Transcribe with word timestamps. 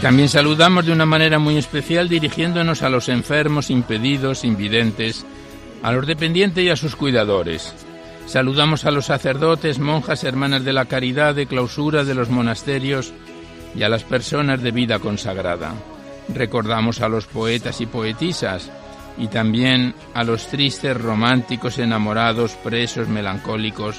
también 0.00 0.30
saludamos 0.30 0.86
de 0.86 0.92
una 0.92 1.04
manera 1.04 1.38
muy 1.38 1.58
especial 1.58 2.08
dirigiéndonos 2.08 2.82
a 2.82 2.88
los 2.88 3.10
enfermos, 3.10 3.70
impedidos, 3.70 4.44
invidentes, 4.44 5.26
a 5.82 5.92
los 5.92 6.06
dependientes 6.06 6.64
y 6.64 6.70
a 6.70 6.76
sus 6.76 6.96
cuidadores. 6.96 7.74
Saludamos 8.26 8.86
a 8.86 8.90
los 8.90 9.06
sacerdotes, 9.06 9.78
monjas, 9.78 10.24
hermanas 10.24 10.64
de 10.64 10.72
la 10.72 10.86
caridad, 10.86 11.34
de 11.34 11.46
clausura 11.46 12.04
de 12.04 12.14
los 12.14 12.30
monasterios 12.30 13.12
y 13.74 13.82
a 13.82 13.90
las 13.90 14.04
personas 14.04 14.62
de 14.62 14.70
vida 14.70 15.00
consagrada. 15.00 15.74
Recordamos 16.32 17.02
a 17.02 17.08
los 17.08 17.26
poetas 17.26 17.80
y 17.82 17.86
poetisas 17.86 18.70
y 19.18 19.26
también 19.26 19.94
a 20.14 20.24
los 20.24 20.46
tristes, 20.46 20.96
románticos, 20.96 21.78
enamorados, 21.78 22.52
presos, 22.52 23.08
melancólicos, 23.08 23.98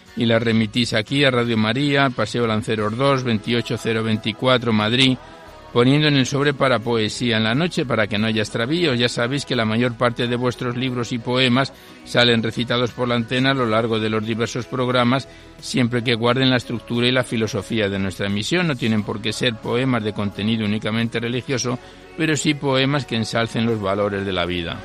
y 0.15 0.25
las 0.25 0.41
remitís 0.41 0.93
aquí 0.93 1.23
a 1.23 1.31
Radio 1.31 1.57
María, 1.57 2.09
Paseo 2.09 2.47
Lanceros 2.47 2.97
2, 2.97 3.23
28024 3.23 4.73
Madrid 4.73 5.17
poniendo 5.71 6.07
en 6.07 6.17
el 6.17 6.25
sobre 6.25 6.53
para 6.53 6.79
poesía 6.79 7.37
en 7.37 7.43
la 7.43 7.55
noche 7.55 7.85
para 7.85 8.07
que 8.07 8.17
no 8.17 8.27
haya 8.27 8.41
extravíos. 8.41 8.97
Ya 8.97 9.09
sabéis 9.09 9.45
que 9.45 9.55
la 9.55 9.65
mayor 9.65 9.95
parte 9.97 10.27
de 10.27 10.35
vuestros 10.35 10.75
libros 10.75 11.11
y 11.11 11.19
poemas 11.19 11.73
salen 12.05 12.43
recitados 12.43 12.91
por 12.91 13.07
la 13.07 13.15
antena 13.15 13.51
a 13.51 13.55
lo 13.55 13.65
largo 13.65 13.99
de 13.99 14.09
los 14.09 14.25
diversos 14.25 14.65
programas, 14.65 15.27
siempre 15.59 16.03
que 16.03 16.15
guarden 16.15 16.49
la 16.49 16.57
estructura 16.57 17.07
y 17.07 17.11
la 17.11 17.23
filosofía 17.23 17.89
de 17.89 17.99
nuestra 17.99 18.27
emisión. 18.27 18.67
No 18.67 18.75
tienen 18.75 19.03
por 19.03 19.21
qué 19.21 19.33
ser 19.33 19.55
poemas 19.55 20.03
de 20.03 20.13
contenido 20.13 20.65
únicamente 20.65 21.19
religioso, 21.19 21.79
pero 22.17 22.35
sí 22.35 22.53
poemas 22.53 23.05
que 23.05 23.15
ensalcen 23.15 23.65
los 23.65 23.81
valores 23.81 24.25
de 24.25 24.33
la 24.33 24.45
vida. 24.45 24.77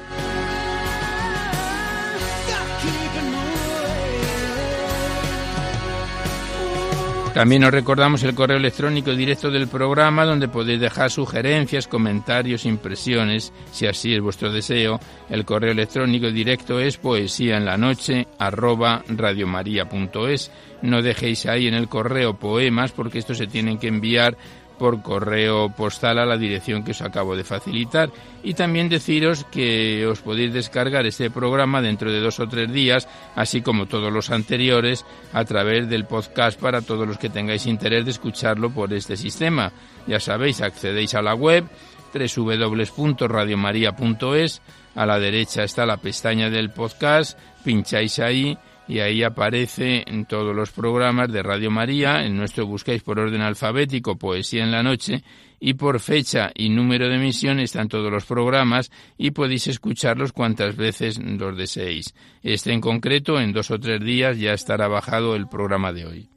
También 7.37 7.65
os 7.65 7.71
recordamos 7.71 8.23
el 8.23 8.35
correo 8.35 8.57
electrónico 8.57 9.15
directo 9.15 9.51
del 9.51 9.69
programa 9.69 10.25
donde 10.25 10.49
podéis 10.49 10.81
dejar 10.81 11.11
sugerencias, 11.11 11.87
comentarios, 11.87 12.65
impresiones, 12.65 13.53
si 13.73 13.87
así 13.87 14.15
es 14.15 14.23
vuestro 14.23 14.51
deseo. 14.51 14.99
El 15.29 15.45
correo 15.45 15.73
electrónico 15.73 16.31
directo 16.31 16.81
es 16.81 16.97
poesía 16.97 17.59
en 17.59 17.67
la 17.67 17.77
noche 17.77 18.27
arroba 18.39 19.03
radiomaria.es. 19.07 20.51
No 20.81 21.03
dejéis 21.03 21.45
ahí 21.45 21.67
en 21.67 21.75
el 21.75 21.89
correo 21.89 22.39
poemas 22.39 22.93
porque 22.93 23.19
estos 23.19 23.37
se 23.37 23.47
tienen 23.47 23.77
que 23.77 23.89
enviar 23.89 24.39
por 24.79 25.03
correo 25.03 25.71
postal 25.71 26.19
a 26.19 26.27
la 26.27 26.37
dirección 26.37 26.85
que 26.85 26.91
os 26.93 27.03
acabo 27.03 27.35
de 27.37 27.45
facilitar. 27.45 28.11
Y 28.43 28.55
también 28.55 28.89
deciros 28.89 29.45
que 29.45 30.07
os 30.07 30.21
podéis 30.21 30.53
descargar 30.53 31.07
este 31.07 31.31
programa 31.31 31.83
dentro 31.83 32.11
de 32.13 32.21
dos 32.21 32.41
o 32.41 32.49
tres 32.49 32.73
días, 32.73 33.09
así 33.35 33.63
como 33.63 33.87
todos 33.87 34.13
los 34.13 34.31
anteriores, 34.31 35.05
a 35.33 35.45
través 35.45 35.89
del 35.89 36.07
podcast 36.07 36.61
para 36.61 36.83
todos 36.83 37.07
los 37.07 37.19
que 37.19 37.31
tengáis 37.31 37.67
interés 37.67 38.05
de 38.05 38.11
escucharlo 38.13 38.71
por 38.71 38.93
este 38.93 39.17
sistema. 39.17 39.73
Ya 40.07 40.21
sabéis, 40.21 40.61
accedéis 40.61 41.15
a 41.15 41.23
la 41.23 41.35
web 41.35 41.65
www.radiomaria.es, 42.13 44.63
a 44.95 45.07
la 45.07 45.19
derecha 45.19 45.65
está 45.65 45.85
la 45.85 45.97
pestaña 45.99 46.49
del 46.49 46.71
podcast, 46.71 47.37
pincháis 47.65 48.21
ahí 48.21 48.57
y 48.89 49.01
ahí 49.01 49.23
aparece 49.23 50.05
en 50.07 50.27
todos 50.27 50.55
los 50.55 50.71
programas 50.71 51.33
de 51.33 51.43
Radio 51.43 51.71
María, 51.71 52.25
en 52.25 52.37
nuestro 52.37 52.67
buscáis 52.67 53.03
por 53.03 53.19
orden 53.19 53.41
alfabético 53.41 54.17
Poesía 54.17 54.65
en 54.65 54.71
la 54.71 54.83
Noche 54.83 55.23
y 55.59 55.75
por 55.75 56.01
fecha 56.01 56.51
y 56.55 56.69
número 56.69 57.09
de 57.09 57.17
emisión 57.17 57.59
están 57.61 57.89
todos 57.89 58.13
los 58.13 58.25
programas 58.25 58.91
y 59.17 59.31
podéis 59.33 59.67
escucharlos 59.69 60.33
cuantas 60.33 60.77
veces 60.77 61.19
los 61.19 61.57
deseéis. 61.57 62.15
Este 62.43 62.73
en 62.73 62.81
concreto, 62.81 63.41
en 63.41 63.53
dos 63.53 63.71
o 63.71 63.79
tres 63.79 64.01
días 64.01 64.39
ya 64.39 64.53
estará 64.53 64.89
bajado 64.89 65.35
el 65.35 65.49
programa 65.49 65.93
de 65.93 66.07
hoy. 66.07 66.29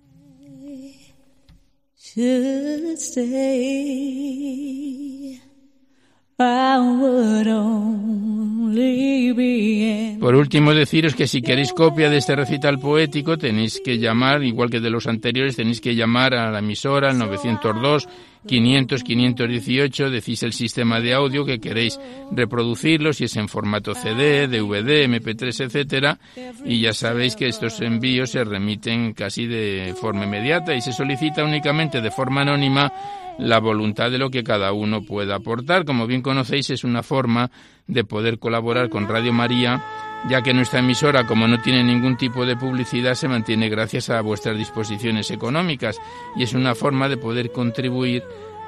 Por 10.19 10.35
último, 10.35 10.73
deciros 10.73 11.13
que 11.13 11.27
si 11.27 11.41
queréis 11.41 11.73
copia 11.73 12.09
de 12.09 12.15
este 12.15 12.33
recital 12.33 12.79
poético 12.79 13.37
tenéis 13.37 13.81
que 13.83 13.97
llamar, 13.97 14.41
igual 14.43 14.69
que 14.69 14.79
de 14.79 14.89
los 14.89 15.07
anteriores, 15.07 15.57
tenéis 15.57 15.81
que 15.81 15.95
llamar 15.95 16.33
a 16.33 16.49
la 16.49 16.59
emisora 16.59 17.09
al 17.09 17.17
902 17.17 18.07
500 18.47 19.03
518, 19.03 20.09
decís 20.09 20.43
el 20.43 20.53
sistema 20.53 20.99
de 21.01 21.13
audio 21.13 21.45
que 21.45 21.59
queréis 21.59 21.99
reproducirlo, 22.31 23.13
si 23.13 23.25
es 23.25 23.35
en 23.35 23.49
formato 23.49 23.93
CD, 23.93 24.47
DVD, 24.47 25.07
MP3, 25.07 25.65
etcétera, 25.65 26.19
y 26.65 26.81
ya 26.81 26.93
sabéis 26.93 27.35
que 27.35 27.47
estos 27.47 27.81
envíos 27.81 28.31
se 28.31 28.43
remiten 28.43 29.13
casi 29.13 29.45
de 29.45 29.93
forma 29.99 30.25
inmediata 30.25 30.73
y 30.73 30.81
se 30.81 30.93
solicita 30.93 31.43
únicamente 31.43 32.01
de 32.01 32.11
forma 32.11 32.41
anónima 32.41 32.91
la 33.39 33.59
voluntad 33.59 34.11
de 34.11 34.17
lo 34.17 34.29
que 34.29 34.43
cada 34.43 34.73
uno 34.73 35.01
pueda 35.01 35.35
aportar. 35.35 35.85
Como 35.85 36.07
bien 36.07 36.21
conocéis, 36.21 36.69
es 36.69 36.83
una 36.83 37.03
forma 37.03 37.49
de 37.87 38.03
poder 38.03 38.37
colaborar 38.37 38.89
con 38.89 39.07
Radio 39.07 39.33
María, 39.33 39.81
ya 40.27 40.41
que 40.41 40.53
nuestra 40.53 40.79
emisora, 40.79 41.25
como 41.25 41.47
no 41.47 41.61
tiene 41.61 41.83
ningún 41.83 42.17
tipo 42.17 42.45
de 42.45 42.57
publicidad, 42.57 43.13
se 43.13 43.27
mantiene 43.27 43.69
gracias 43.69 44.09
a 44.09 44.21
vuestras 44.21 44.57
disposiciones 44.57 45.31
económicas 45.31 45.99
y 46.35 46.43
es 46.43 46.53
una 46.53 46.75
forma 46.75 47.07
de 47.07 47.17
poder 47.17 47.51
contribuir 47.51 48.23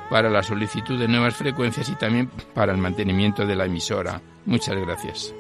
para 0.10 0.30
la 0.30 0.44
solicitud 0.44 1.00
de 1.00 1.08
nuevas 1.08 1.36
frecuencias 1.36 1.90
y 1.90 1.96
también 1.96 2.30
para 2.54 2.72
el 2.72 2.78
mantenimiento 2.78 3.46
de 3.46 3.56
la 3.56 3.66
emisora. 3.66 4.22
Muchas 4.46 4.76
gracias. 4.76 5.34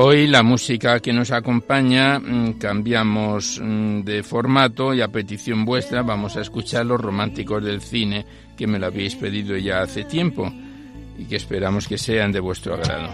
Hoy 0.00 0.28
la 0.28 0.44
música 0.44 1.00
que 1.00 1.12
nos 1.12 1.32
acompaña 1.32 2.20
mm, 2.20 2.52
cambiamos 2.52 3.60
mm, 3.60 4.02
de 4.02 4.22
formato 4.22 4.94
y 4.94 5.00
a 5.00 5.08
petición 5.08 5.64
vuestra 5.64 6.02
vamos 6.02 6.36
a 6.36 6.42
escuchar 6.42 6.86
los 6.86 7.00
románticos 7.00 7.64
del 7.64 7.80
cine 7.80 8.24
que 8.56 8.68
me 8.68 8.78
lo 8.78 8.86
habéis 8.86 9.16
pedido 9.16 9.56
ya 9.56 9.80
hace 9.80 10.04
tiempo 10.04 10.52
y 11.18 11.24
que 11.24 11.34
esperamos 11.34 11.88
que 11.88 11.98
sean 11.98 12.30
de 12.30 12.38
vuestro 12.38 12.74
agrado. 12.74 13.08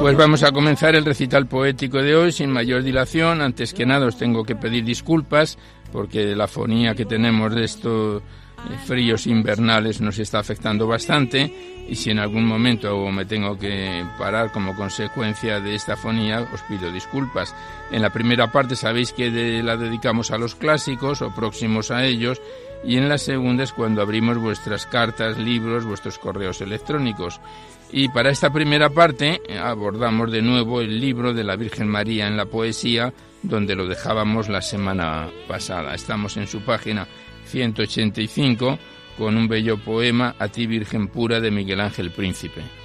Pues 0.00 0.16
vamos 0.16 0.44
a 0.44 0.52
comenzar 0.52 0.94
el 0.94 1.04
recital 1.04 1.48
poético 1.48 2.00
de 2.00 2.14
hoy 2.14 2.30
sin 2.30 2.48
mayor 2.52 2.84
dilación. 2.84 3.42
Antes 3.42 3.74
que 3.74 3.86
nada 3.86 4.06
os 4.06 4.16
tengo 4.16 4.44
que 4.44 4.54
pedir 4.54 4.84
disculpas 4.84 5.58
porque 5.90 6.36
la 6.36 6.46
fonía 6.46 6.94
que 6.94 7.04
tenemos 7.04 7.52
de 7.52 7.64
estos 7.64 8.22
eh, 8.22 8.43
fríos 8.86 9.26
invernales 9.26 10.00
nos 10.00 10.18
está 10.18 10.38
afectando 10.38 10.86
bastante 10.86 11.52
y 11.88 11.94
si 11.96 12.10
en 12.10 12.18
algún 12.18 12.46
momento 12.46 13.10
me 13.10 13.24
tengo 13.24 13.58
que 13.58 14.04
parar 14.18 14.50
como 14.52 14.74
consecuencia 14.74 15.60
de 15.60 15.74
esta 15.74 15.96
fonía 15.96 16.48
os 16.52 16.62
pido 16.62 16.90
disculpas. 16.90 17.54
En 17.90 18.02
la 18.02 18.10
primera 18.10 18.50
parte 18.50 18.76
sabéis 18.76 19.12
que 19.12 19.62
la 19.62 19.76
dedicamos 19.76 20.30
a 20.30 20.38
los 20.38 20.54
clásicos 20.54 21.22
o 21.22 21.34
próximos 21.34 21.90
a 21.90 22.04
ellos 22.04 22.40
y 22.84 22.96
en 22.96 23.08
la 23.08 23.18
segunda 23.18 23.64
es 23.64 23.72
cuando 23.72 24.02
abrimos 24.02 24.38
vuestras 24.38 24.86
cartas, 24.86 25.38
libros, 25.38 25.84
vuestros 25.84 26.18
correos 26.18 26.60
electrónicos. 26.60 27.40
Y 27.92 28.08
para 28.08 28.30
esta 28.30 28.50
primera 28.50 28.90
parte 28.90 29.40
abordamos 29.62 30.30
de 30.32 30.42
nuevo 30.42 30.80
el 30.80 31.00
libro 31.00 31.32
de 31.32 31.44
la 31.44 31.56
Virgen 31.56 31.88
María 31.88 32.26
en 32.26 32.36
la 32.36 32.46
poesía, 32.46 33.12
donde 33.42 33.74
lo 33.74 33.86
dejábamos 33.86 34.48
la 34.48 34.62
semana 34.62 35.28
pasada. 35.46 35.94
Estamos 35.94 36.36
en 36.36 36.46
su 36.46 36.62
página 36.62 37.06
185 37.54 38.78
con 39.16 39.36
un 39.36 39.46
bello 39.46 39.76
poema 39.76 40.34
A 40.38 40.48
ti 40.48 40.66
Virgen 40.66 41.06
pura 41.06 41.38
de 41.38 41.52
Miguel 41.52 41.80
Ángel 41.80 42.10
Príncipe. 42.10 42.83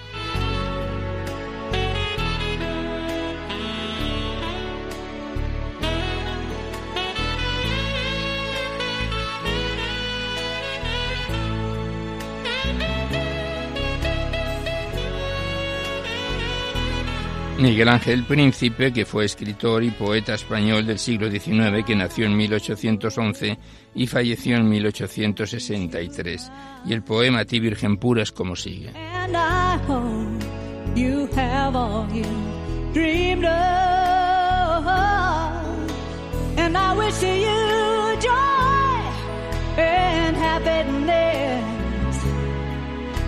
Miguel 17.60 17.90
Ángel 17.90 18.24
Príncipe, 18.24 18.94
que 18.94 19.06
fue 19.06 19.26
escritor 19.26 19.84
y 19.84 19.92
poeta 19.92 20.34
español 20.34 20.86
del 20.86 20.98
siglo 20.98 21.30
XIX, 21.30 21.84
que 21.86 21.96
nació 21.96 22.26
en 22.26 22.38
1811 22.38 23.58
y 23.96 24.08
falleció 24.08 24.56
en 24.56 24.70
1863. 24.70 26.52
Y 26.86 26.94
el 26.94 27.04
poema 27.04 27.44
Ti 27.44 27.60
Virgen 27.60 27.98
Pura 27.98 28.24
es 28.24 28.32
como 28.32 28.56
sigue. 28.56 28.94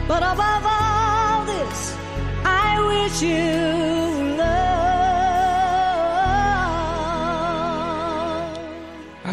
But 0.07 0.23
above 0.23 0.65
all 0.65 1.45
this, 1.45 1.95
I 2.43 2.81
wish 2.85 3.21
you 3.21 4.00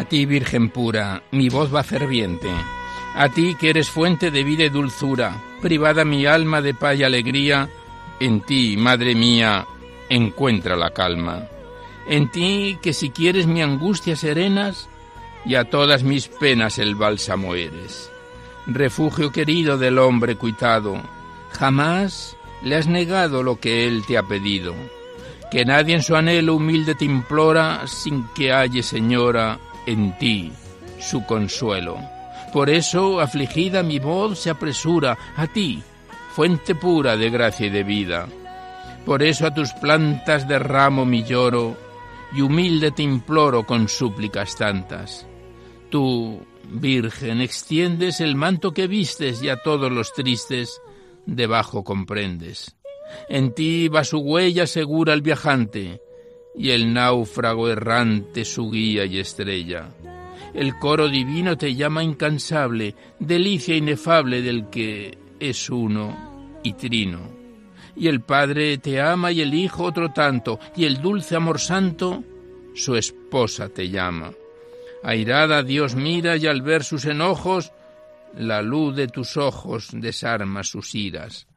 ti, 0.09 0.25
Virgen 0.25 0.69
pura, 0.69 1.21
mi 1.31 1.49
voz 1.49 1.73
va 1.73 1.83
ferviente. 1.83 2.49
A 3.15 3.29
ti 3.29 3.55
que 3.55 3.69
eres 3.69 3.89
fuente 3.89 4.31
de 4.31 4.43
vida 4.43 4.65
y 4.65 4.69
dulzura, 4.69 5.41
privada 5.61 6.03
mi 6.03 6.25
alma 6.25 6.61
de 6.61 6.73
paz 6.73 6.97
y 6.97 7.03
alegría, 7.03 7.69
en 8.19 8.41
ti, 8.41 8.75
Madre 8.75 9.15
mía, 9.15 9.65
encuentra 10.09 10.75
la 10.75 10.91
calma. 10.91 11.47
En 12.07 12.29
ti 12.31 12.79
que 12.81 12.91
si 12.91 13.11
quieres 13.11 13.45
mi 13.45 13.61
angustia 13.61 14.15
serenas, 14.15 14.89
y 15.45 15.55
a 15.55 15.69
todas 15.69 16.03
mis 16.03 16.27
penas 16.27 16.79
el 16.79 16.95
bálsamo 16.95 17.55
eres. 17.55 18.11
Refugio 18.65 19.31
querido 19.31 19.77
del 19.77 19.99
hombre 19.99 20.35
cuitado, 20.35 21.01
jamás 21.51 22.35
le 22.63 22.75
has 22.75 22.87
negado 22.87 23.43
lo 23.43 23.59
que 23.59 23.87
él 23.87 24.03
te 24.05 24.17
ha 24.17 24.23
pedido. 24.23 24.73
Que 25.51 25.65
nadie 25.65 25.95
en 25.95 26.03
su 26.03 26.15
anhelo 26.15 26.55
humilde 26.55 26.95
te 26.95 27.05
implora 27.05 27.87
sin 27.87 28.27
que 28.35 28.51
halle, 28.51 28.83
Señora, 28.83 29.59
en 29.91 30.17
ti 30.17 30.51
su 30.99 31.25
consuelo. 31.25 31.97
Por 32.53 32.69
eso, 32.69 33.19
afligida 33.19 33.83
mi 33.83 33.99
voz 33.99 34.39
se 34.39 34.49
apresura 34.49 35.17
a 35.35 35.47
ti, 35.47 35.81
fuente 36.33 36.75
pura 36.75 37.15
de 37.17 37.29
gracia 37.29 37.67
y 37.67 37.69
de 37.69 37.83
vida. 37.83 38.27
Por 39.05 39.23
eso 39.23 39.45
a 39.47 39.53
tus 39.53 39.71
plantas 39.73 40.47
derramo 40.47 41.05
mi 41.05 41.23
lloro 41.23 41.77
y 42.33 42.41
humilde 42.41 42.91
te 42.91 43.03
imploro 43.03 43.65
con 43.65 43.87
súplicas 43.87 44.55
tantas. 44.55 45.27
Tú, 45.89 46.45
Virgen, 46.71 47.41
extiendes 47.41 48.19
el 48.19 48.35
manto 48.35 48.73
que 48.73 48.87
vistes 48.87 49.41
y 49.41 49.49
a 49.49 49.57
todos 49.57 49.91
los 49.91 50.13
tristes 50.13 50.81
debajo 51.25 51.83
comprendes. 51.83 52.75
En 53.27 53.53
ti 53.53 53.87
va 53.87 54.03
su 54.03 54.19
huella 54.19 54.67
segura 54.67 55.13
el 55.13 55.23
viajante, 55.23 56.01
y 56.59 56.71
el 56.71 56.93
náufrago 56.93 57.69
errante 57.69 58.43
su 58.43 58.69
guía 58.69 59.05
y 59.05 59.17
estrella. 59.17 59.87
El 60.53 60.77
coro 60.77 61.07
divino 61.07 61.57
te 61.57 61.73
llama 61.73 62.03
incansable, 62.03 62.95
delicia 63.17 63.77
inefable 63.77 64.41
del 64.41 64.69
que 64.69 65.17
es 65.39 65.69
uno 65.69 66.59
y 66.61 66.73
trino. 66.73 67.21
Y 67.95 68.09
el 68.09 68.19
Padre 68.19 68.77
te 68.77 68.99
ama 68.99 69.31
y 69.31 69.39
el 69.39 69.53
Hijo 69.53 69.83
otro 69.83 70.11
tanto, 70.11 70.59
y 70.75 70.83
el 70.83 71.01
dulce 71.01 71.37
amor 71.37 71.59
santo 71.59 72.25
su 72.75 72.97
esposa 72.97 73.69
te 73.69 73.89
llama. 73.89 74.33
Airada 75.01 75.63
Dios 75.63 75.95
mira 75.95 76.35
y 76.35 76.45
al 76.45 76.61
ver 76.61 76.83
sus 76.83 77.05
enojos, 77.05 77.71
la 78.37 78.61
luz 78.61 78.97
de 78.97 79.07
tus 79.07 79.37
ojos 79.37 79.89
desarma 79.93 80.65
sus 80.65 80.93
iras 80.93 81.48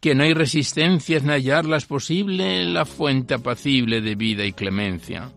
que 0.00 0.14
no 0.14 0.24
hay 0.24 0.34
resistencias 0.34 1.22
en 1.22 1.30
hallarlas 1.30 1.86
posible 1.86 2.64
la 2.64 2.84
fuente 2.84 3.34
apacible 3.34 4.00
de 4.00 4.14
vida 4.14 4.44
y 4.44 4.52
clemencia. 4.52 5.32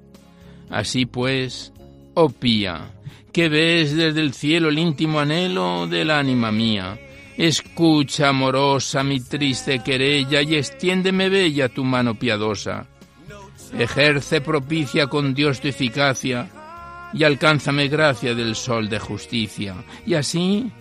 Así 0.70 1.06
pues, 1.06 1.74
oh 2.13 2.30
pía, 2.30 2.92
que 3.32 3.50
ves 3.50 3.96
desde 3.96 4.22
el 4.22 4.34
cielo 4.34 4.70
el 4.70 4.80
íntimo 4.80 5.20
anhelo 5.20 5.88
del 5.88 6.12
ánima 6.12 6.52
mía, 6.52 7.00
escucha 7.38 8.30
amorosa 8.30 9.04
mi 9.04 9.20
triste 9.20 9.84
querella 9.84 10.42
y 10.42 10.56
extiéndeme 10.56 11.30
bella 11.30 11.70
tu 11.70 11.84
mano 11.84 12.16
piadosa. 12.16 12.88
Ejerce 13.78 14.40
propicia 14.42 15.08
con 15.08 15.34
Dios 15.34 15.60
tu 15.60 15.68
eficacia 15.68 16.50
y 17.13 17.24
alcánzame 17.24 17.88
gracia 17.88 18.36
del 18.36 18.56
sol 18.56 18.88
de 18.88 19.00
justicia. 19.00 19.75
Y 20.06 20.13
así 20.13 20.72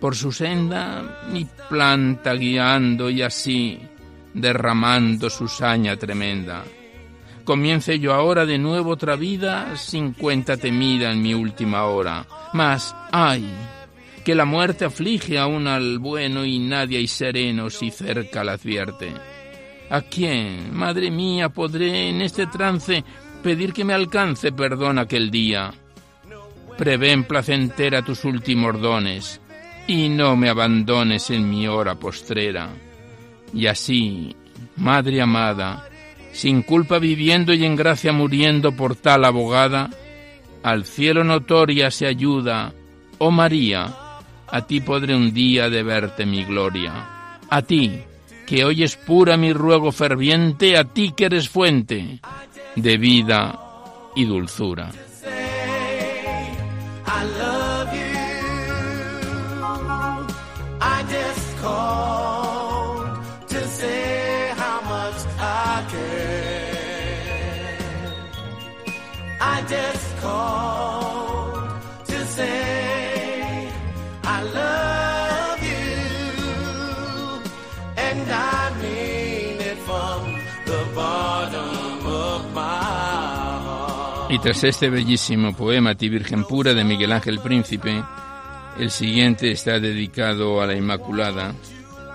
por 0.00 0.14
su 0.14 0.32
senda 0.32 1.24
mi 1.30 1.46
planta 1.68 2.34
guiando 2.34 3.10
y 3.10 3.22
así 3.22 3.78
derramando 4.34 5.30
su 5.30 5.48
saña 5.48 5.96
tremenda. 5.96 6.64
Comience 7.44 7.98
yo 7.98 8.12
ahora 8.12 8.44
de 8.44 8.58
nuevo 8.58 8.90
otra 8.90 9.16
vida 9.16 9.76
sin 9.76 10.12
cuenta 10.12 10.56
temida 10.56 11.12
en 11.12 11.22
mi 11.22 11.32
última 11.32 11.84
hora. 11.84 12.26
Mas, 12.52 12.94
ay, 13.12 13.48
que 14.24 14.34
la 14.34 14.44
muerte 14.44 14.84
aflige 14.84 15.38
aún 15.38 15.68
al 15.68 15.98
bueno 15.98 16.44
y 16.44 16.58
nadie 16.58 16.98
hay 16.98 17.06
sereno 17.06 17.70
si 17.70 17.90
cerca 17.90 18.42
la 18.42 18.52
advierte. 18.52 19.12
¿A 19.88 20.02
quién, 20.02 20.74
madre 20.74 21.10
mía, 21.12 21.48
podré 21.48 22.08
en 22.08 22.20
este 22.20 22.48
trance 22.48 23.04
pedir 23.42 23.72
que 23.72 23.84
me 23.84 23.94
alcance 23.94 24.50
perdón 24.50 24.98
aquel 24.98 25.30
día? 25.30 25.72
Prevén 26.76 27.24
placentera 27.24 28.02
tus 28.02 28.24
últimos 28.24 28.80
dones 28.80 29.40
y 29.86 30.08
no 30.08 30.36
me 30.36 30.48
abandones 30.48 31.30
en 31.30 31.48
mi 31.48 31.66
hora 31.68 31.94
postrera. 31.94 32.70
Y 33.52 33.66
así, 33.66 34.34
Madre 34.76 35.22
amada, 35.22 35.88
sin 36.32 36.62
culpa 36.62 36.98
viviendo 36.98 37.54
y 37.54 37.64
en 37.64 37.76
gracia 37.76 38.12
muriendo 38.12 38.72
por 38.72 38.94
tal 38.94 39.24
abogada, 39.24 39.88
al 40.62 40.84
cielo 40.84 41.24
notoria 41.24 41.90
se 41.90 42.06
ayuda, 42.06 42.74
oh 43.18 43.30
María, 43.30 43.86
a 44.48 44.66
ti 44.66 44.80
podré 44.80 45.16
un 45.16 45.32
día 45.32 45.70
de 45.70 45.82
verte 45.82 46.26
mi 46.26 46.44
gloria. 46.44 47.38
A 47.48 47.62
ti, 47.62 48.00
que 48.46 48.64
hoy 48.64 48.82
es 48.82 48.96
pura 48.96 49.38
mi 49.38 49.54
ruego 49.54 49.92
ferviente, 49.92 50.76
a 50.76 50.84
ti 50.84 51.14
que 51.16 51.24
eres 51.24 51.48
fuente 51.48 52.20
de 52.74 52.96
vida 52.98 53.58
y 54.14 54.26
dulzura. 54.26 54.90
I 69.40 69.60
just 69.68 70.16
called 70.20 71.70
to 72.06 72.26
say 72.26 73.68
I 74.24 74.42
love 74.42 75.62
you, 75.62 75.86
from 79.84 80.38
the 80.64 80.84
bottom 80.94 82.06
of 82.06 82.54
my 82.54 82.60
heart. 82.60 84.30
Y 84.30 84.38
tras 84.38 84.64
este 84.64 84.88
bellísimo 84.90 85.54
poema, 85.54 85.94
Ti 85.94 86.08
Virgen 86.08 86.44
Pura, 86.44 86.72
de 86.72 86.84
Miguel 86.84 87.12
Ángel 87.12 87.38
Príncipe, 87.40 88.02
el 88.78 88.90
siguiente 88.90 89.50
está 89.50 89.78
dedicado 89.80 90.60
a 90.62 90.66
la 90.66 90.74
Inmaculada 90.74 91.54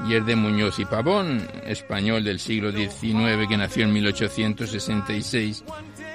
y 0.07 0.15
es 0.15 0.25
de 0.25 0.35
Muñoz 0.35 0.79
y 0.79 0.85
Pavón, 0.85 1.47
español 1.65 2.23
del 2.23 2.39
siglo 2.39 2.71
XIX 2.71 3.47
que 3.47 3.57
nació 3.57 3.83
en 3.83 3.93
1866 3.93 5.63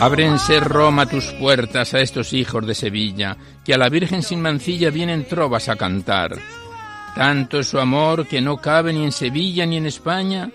Ábrense 0.00 0.60
Roma 0.60 1.06
tus 1.06 1.32
puertas 1.32 1.92
a 1.92 2.00
estos 2.00 2.32
hijos 2.32 2.64
de 2.64 2.76
Sevilla, 2.76 3.36
que 3.64 3.74
a 3.74 3.78
la 3.78 3.88
Virgen 3.88 4.22
sin 4.22 4.40
mancilla 4.40 4.90
vienen 4.90 5.26
trovas 5.26 5.68
a 5.68 5.74
cantar. 5.74 6.38
Tanto 7.16 7.58
es 7.58 7.66
su 7.66 7.80
amor 7.80 8.28
que 8.28 8.40
no 8.40 8.58
cabe 8.58 8.92
ni 8.92 9.02
en 9.02 9.10
Sevilla 9.10 9.66
ni 9.66 9.76
en 9.76 9.86
España, 9.86 10.52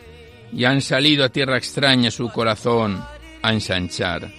y 0.53 0.63
han 0.63 0.79
salido 0.79 1.25
a 1.25 1.29
tierra 1.29 1.57
extraña 1.57 2.09
su 2.09 2.29
corazón 2.29 3.03
a 3.41 3.51
ensanchar. 3.51 4.31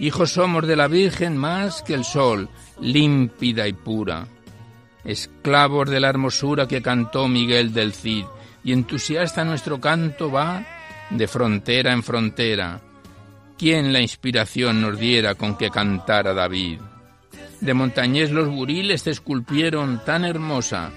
Hijos 0.00 0.32
somos 0.32 0.66
de 0.66 0.74
la 0.74 0.88
Virgen 0.88 1.36
más 1.36 1.84
que 1.84 1.94
el 1.94 2.02
sol, 2.04 2.48
límpida 2.80 3.68
y 3.68 3.72
pura. 3.72 4.26
Esclavos 5.04 5.88
de 5.88 6.00
la 6.00 6.08
hermosura 6.08 6.66
que 6.66 6.82
cantó 6.82 7.28
Miguel 7.28 7.72
del 7.72 7.92
Cid, 7.92 8.24
y 8.64 8.72
entusiasta 8.72 9.44
nuestro 9.44 9.80
canto 9.80 10.28
va 10.28 10.66
de 11.08 11.28
frontera 11.28 11.92
en 11.92 12.02
frontera. 12.02 12.80
¿Quién 13.60 13.92
la 13.92 14.00
inspiración 14.00 14.80
nos 14.80 14.98
diera 14.98 15.34
con 15.34 15.54
que 15.54 15.68
cantara 15.68 16.32
David? 16.32 16.80
De 17.60 17.74
Montañés 17.74 18.30
los 18.30 18.48
buriles 18.48 19.02
te 19.02 19.10
esculpieron 19.10 20.02
tan 20.02 20.24
hermosa, 20.24 20.90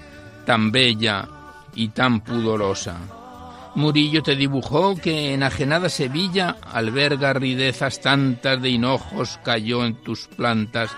tan 0.46 0.72
bella 0.72 1.28
y 1.74 1.88
tan 1.88 2.22
pudorosa. 2.22 2.96
Murillo 3.74 4.22
te 4.22 4.34
dibujó 4.34 4.96
que 4.96 5.34
enajenada 5.34 5.90
Sevilla 5.90 6.56
alberga 6.72 7.34
ridezas 7.34 8.00
tantas 8.00 8.62
de 8.62 8.70
hinojos 8.70 9.38
cayó 9.44 9.84
en 9.84 9.96
tus 9.96 10.26
plantas 10.28 10.90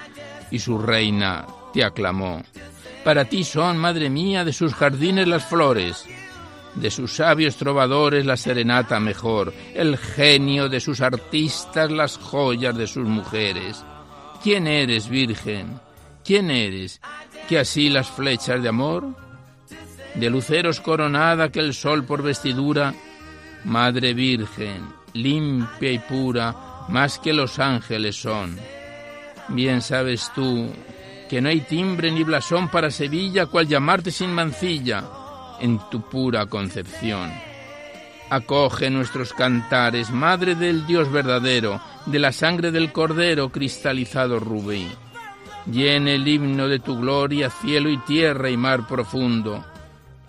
y 0.53 0.61
su 0.61 0.79
reina 0.79 1.47
te 1.75 1.83
aclamó. 1.83 2.45
Para 3.03 3.25
ti 3.25 3.43
son, 3.43 3.77
madre 3.77 4.09
mía, 4.09 4.45
de 4.45 4.53
sus 4.53 4.73
jardines 4.73 5.27
las 5.27 5.45
flores, 5.45 6.05
de 6.76 6.90
sus 6.90 7.16
sabios 7.16 7.56
trovadores 7.56 8.25
la 8.25 8.37
serenata 8.37 9.00
mejor, 9.00 9.52
el 9.75 9.97
genio 9.99 10.68
de 10.68 10.80
sus 10.80 11.00
artistas 11.00 11.90
las 11.90 12.16
joyas 12.16 12.76
de 12.76 12.87
sus 12.87 13.06
mujeres. 13.06 13.83
¿Quién 14.42 14.66
eres, 14.66 15.09
Virgen? 15.09 15.80
¿Quién 16.25 16.50
eres? 16.50 17.00
¿Que 17.49 17.59
así 17.59 17.88
las 17.88 18.09
flechas 18.09 18.62
de 18.62 18.68
amor? 18.68 19.26
de 20.16 20.30
luceros 20.30 20.80
coronada 20.80 21.50
que 21.50 21.61
el 21.61 21.75
sol 21.75 22.04
por 22.04 22.23
vestidura, 22.23 22.95
Madre 23.64 24.14
Virgen, 24.14 24.88
limpia 25.12 25.92
y 25.92 25.99
pura, 25.99 26.54
más 26.88 27.18
que 27.18 27.33
los 27.33 27.59
ángeles 27.59 28.16
son. 28.16 28.56
Bien 29.49 29.83
sabes 29.83 30.30
tú 30.35 30.71
que 31.28 31.40
no 31.40 31.49
hay 31.49 31.61
timbre 31.61 32.11
ni 32.11 32.23
blasón 32.23 32.68
para 32.68 32.90
Sevilla 32.90 33.47
cual 33.47 33.66
llamarte 33.66 34.11
sin 34.11 34.33
mancilla 34.33 35.04
en 35.61 35.81
tu 35.91 36.03
pura 36.03 36.47
concepción. 36.47 37.33
Acoge 38.31 38.91
nuestros 38.91 39.33
cantares, 39.33 40.11
Madre 40.11 40.55
del 40.55 40.87
Dios 40.87 41.11
verdadero, 41.11 41.81
de 42.07 42.19
la 42.19 42.33
sangre 42.33 42.73
del 42.73 42.93
Cordero 42.93 43.51
cristalizado 43.51 44.41
rubí. 44.41 44.89
Llene 45.71 46.17
el 46.17 46.27
himno 46.27 46.69
de 46.69 46.79
tu 46.79 46.99
gloria, 46.99 47.51
cielo 47.51 47.89
y 47.89 47.99
tierra 47.99 48.51
y 48.51 48.57
mar 48.57 48.87
profundo 48.87 49.65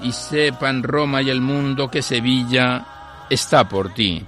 y 0.02 0.12
sepan 0.12 0.84
Roma 0.84 1.22
y 1.22 1.30
el 1.30 1.42
mundo 1.42 1.90
que 1.90 2.02
Sevilla 2.02 3.26
está 3.30 3.68
por 3.68 3.94
ti. 3.94 4.24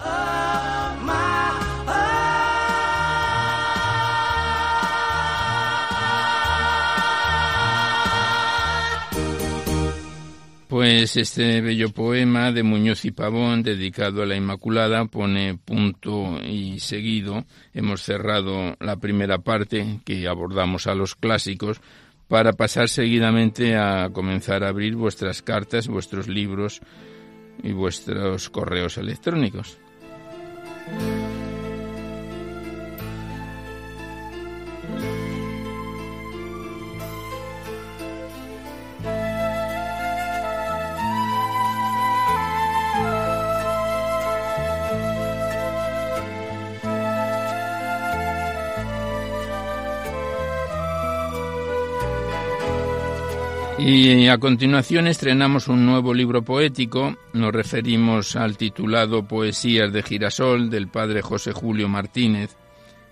Pues 10.70 11.18
este 11.18 11.62
bello 11.62 11.90
poema 11.90 12.52
de 12.52 12.62
Muñoz 12.62 13.04
y 13.04 13.10
Pavón, 13.10 13.64
dedicado 13.64 14.22
a 14.22 14.28
la 14.28 14.36
Inmaculada, 14.36 15.06
pone 15.06 15.58
punto 15.58 16.40
y 16.46 16.80
seguido. 16.80 17.44
Hemos 17.74 18.04
cerrado 18.04 18.76
la 18.80 18.98
primera 18.98 19.40
parte 19.40 20.00
que 20.06 20.28
abordamos 20.28 20.86
a 20.86 20.94
los 20.94 21.16
clásicos 21.16 21.82
para 22.28 22.54
pasar 22.54 22.88
seguidamente 22.88 23.78
a 23.78 24.12
comenzar 24.14 24.64
a 24.64 24.68
abrir 24.68 24.96
vuestras 24.96 25.42
cartas, 25.42 25.88
vuestros 25.88 26.28
libros 26.28 26.82
y 27.64 27.72
vuestros 27.72 28.52
correos 28.52 29.00
electrónicos. 29.00 29.80
Y 53.82 54.28
a 54.28 54.38
continuación 54.38 55.08
estrenamos 55.08 55.70
un 55.70 55.86
nuevo 55.86 56.14
libro 56.14 56.42
poético. 56.42 57.16
Nos 57.32 57.54
referimos 57.54 58.36
al 58.36 58.58
titulado 58.58 59.26
Poesías 59.26 59.94
de 59.94 60.04
Girasol 60.04 60.70
del 60.70 60.90
padre 60.90 61.22
José 61.22 61.54
Julio 61.54 61.88
Martínez. 61.88 62.58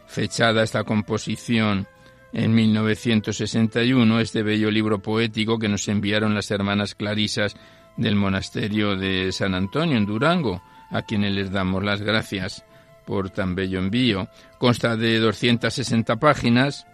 Fechada 0.08 0.64
esta 0.64 0.84
composición 0.84 1.88
en 2.34 2.54
1961, 2.54 4.20
este 4.20 4.44
bello 4.44 4.70
libro 4.70 5.00
poético 5.00 5.58
que 5.58 5.70
nos 5.70 5.88
enviaron 5.88 6.36
las 6.36 6.52
hermanas 6.52 6.96
clarisas 6.96 7.56
del 7.96 8.18
monasterio 8.18 8.98
de 8.98 9.32
San 9.32 9.56
Antonio 9.56 9.96
en 9.96 10.06
Durango, 10.06 10.62
a 10.92 11.04
quienes 11.04 11.32
les 11.32 11.50
damos 11.50 11.82
las 11.82 12.02
gracias 12.02 12.66
por 13.06 13.30
tan 13.30 13.56
bello 13.56 13.80
envío. 13.80 14.28
Consta 14.58 14.98
de 14.98 15.18
260 15.20 16.18
páginas 16.18 16.86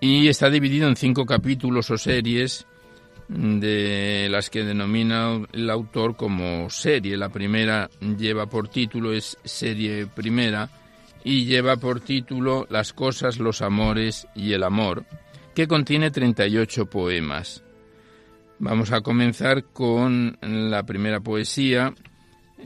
y 0.00 0.28
está 0.28 0.50
dividido 0.50 0.88
en 0.88 0.94
cinco 0.94 1.26
capítulos 1.26 1.90
o 1.90 1.98
series 1.98 2.66
de 3.34 4.28
las 4.30 4.50
que 4.50 4.64
denomina 4.64 5.40
el 5.52 5.70
autor 5.70 6.16
como 6.16 6.68
serie. 6.70 7.16
La 7.16 7.30
primera 7.30 7.90
lleva 8.00 8.46
por 8.46 8.68
título, 8.68 9.12
es 9.12 9.38
serie 9.44 10.06
primera, 10.06 10.70
y 11.24 11.44
lleva 11.44 11.76
por 11.76 12.00
título 12.00 12.66
Las 12.70 12.92
cosas, 12.92 13.38
los 13.38 13.62
amores 13.62 14.26
y 14.34 14.52
el 14.52 14.62
amor, 14.62 15.04
que 15.54 15.68
contiene 15.68 16.10
38 16.10 16.86
poemas. 16.86 17.62
Vamos 18.58 18.92
a 18.92 19.00
comenzar 19.00 19.64
con 19.64 20.38
la 20.40 20.84
primera 20.84 21.20
poesía, 21.20 21.94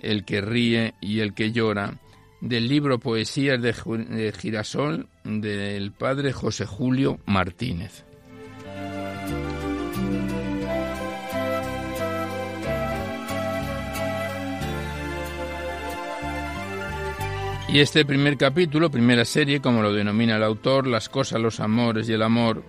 El 0.02 0.24
que 0.24 0.40
ríe 0.40 0.94
y 1.00 1.20
el 1.20 1.34
que 1.34 1.52
llora, 1.52 1.98
del 2.40 2.68
libro 2.68 2.98
Poesías 2.98 3.60
de 3.60 4.32
Girasol 4.36 5.08
del 5.24 5.92
padre 5.92 6.32
José 6.32 6.66
Julio 6.66 7.18
Martínez. 7.26 8.05
Y 17.68 17.80
este 17.80 18.04
primer 18.04 18.36
capítulo, 18.36 18.90
primera 18.90 19.24
serie, 19.24 19.60
como 19.60 19.82
lo 19.82 19.92
denomina 19.92 20.36
el 20.36 20.44
autor, 20.44 20.86
Las 20.86 21.08
cosas, 21.08 21.40
los 21.40 21.58
amores 21.58 22.08
y 22.08 22.12
el 22.12 22.22
amor, 22.22 22.62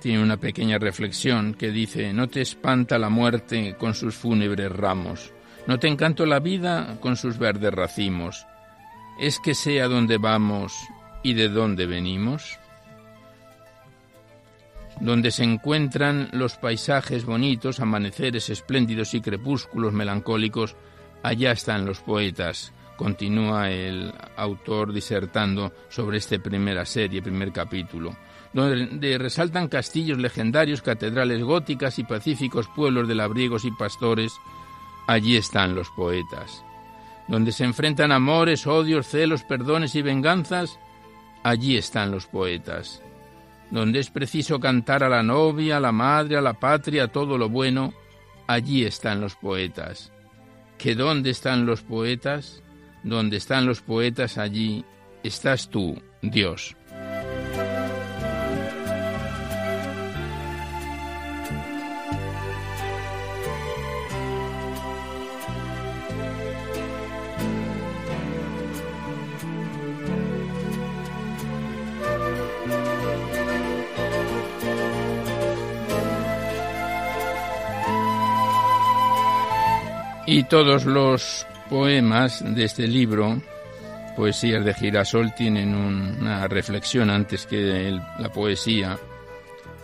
tiene 0.00 0.22
una 0.22 0.38
pequeña 0.38 0.78
reflexión 0.78 1.54
que 1.54 1.70
dice, 1.70 2.12
no 2.14 2.28
te 2.28 2.40
espanta 2.40 2.98
la 2.98 3.10
muerte 3.10 3.76
con 3.78 3.94
sus 3.94 4.14
fúnebres 4.14 4.72
ramos, 4.72 5.32
no 5.66 5.78
te 5.78 5.88
encanto 5.88 6.24
la 6.24 6.40
vida 6.40 6.98
con 7.00 7.16
sus 7.16 7.38
verdes 7.38 7.72
racimos, 7.72 8.46
es 9.20 9.38
que 9.40 9.54
sé 9.54 9.82
a 9.82 9.88
dónde 9.88 10.16
vamos 10.16 10.74
y 11.22 11.34
de 11.34 11.50
dónde 11.50 11.86
venimos. 11.86 12.58
Donde 15.00 15.32
se 15.32 15.44
encuentran 15.44 16.30
los 16.32 16.56
paisajes 16.56 17.24
bonitos, 17.26 17.78
amaneceres 17.78 18.48
espléndidos 18.48 19.12
y 19.14 19.20
crepúsculos 19.20 19.92
melancólicos, 19.92 20.76
allá 21.22 21.52
están 21.52 21.84
los 21.84 22.00
poetas, 22.00 22.72
continúa 22.96 23.70
el 23.70 24.12
autor 24.36 24.92
disertando 24.92 25.72
sobre 25.88 26.18
esta 26.18 26.38
primera 26.38 26.84
serie, 26.84 27.22
primer 27.22 27.52
capítulo, 27.52 28.16
donde 28.52 29.18
resaltan 29.18 29.68
castillos 29.68 30.18
legendarios, 30.18 30.82
catedrales 30.82 31.42
góticas 31.42 31.98
y 31.98 32.04
pacíficos 32.04 32.68
pueblos 32.68 33.08
de 33.08 33.16
labriegos 33.16 33.64
y 33.64 33.70
pastores, 33.72 34.32
allí 35.06 35.36
están 35.36 35.74
los 35.74 35.90
poetas. 35.90 36.64
Donde 37.26 37.52
se 37.52 37.64
enfrentan 37.64 38.12
amores, 38.12 38.66
odios, 38.66 39.06
celos, 39.06 39.44
perdones 39.44 39.94
y 39.94 40.02
venganzas, 40.02 40.78
allí 41.42 41.76
están 41.76 42.10
los 42.10 42.26
poetas. 42.26 43.02
Donde 43.70 43.98
es 43.98 44.10
preciso 44.10 44.60
cantar 44.60 45.02
a 45.02 45.08
la 45.08 45.22
novia, 45.22 45.78
a 45.78 45.80
la 45.80 45.90
madre, 45.92 46.36
a 46.36 46.40
la 46.40 46.54
patria, 46.54 47.08
todo 47.08 47.38
lo 47.38 47.48
bueno, 47.48 47.92
allí 48.46 48.84
están 48.84 49.20
los 49.20 49.34
poetas. 49.36 50.12
¿Que 50.78 50.94
dónde 50.94 51.30
están 51.30 51.66
los 51.66 51.82
poetas? 51.82 52.63
Donde 53.04 53.36
están 53.36 53.66
los 53.66 53.82
poetas, 53.82 54.38
allí 54.38 54.84
estás 55.22 55.68
tú, 55.68 56.02
Dios. 56.22 56.74
Y 80.26 80.42
todos 80.44 80.86
los 80.86 81.46
poemas 81.68 82.42
de 82.44 82.64
este 82.64 82.86
libro, 82.86 83.40
Poesías 84.16 84.64
de 84.64 84.74
Girasol, 84.74 85.34
tienen 85.34 85.74
una 85.74 86.46
reflexión 86.48 87.10
antes 87.10 87.46
que 87.46 87.98
la 88.18 88.28
poesía. 88.30 88.98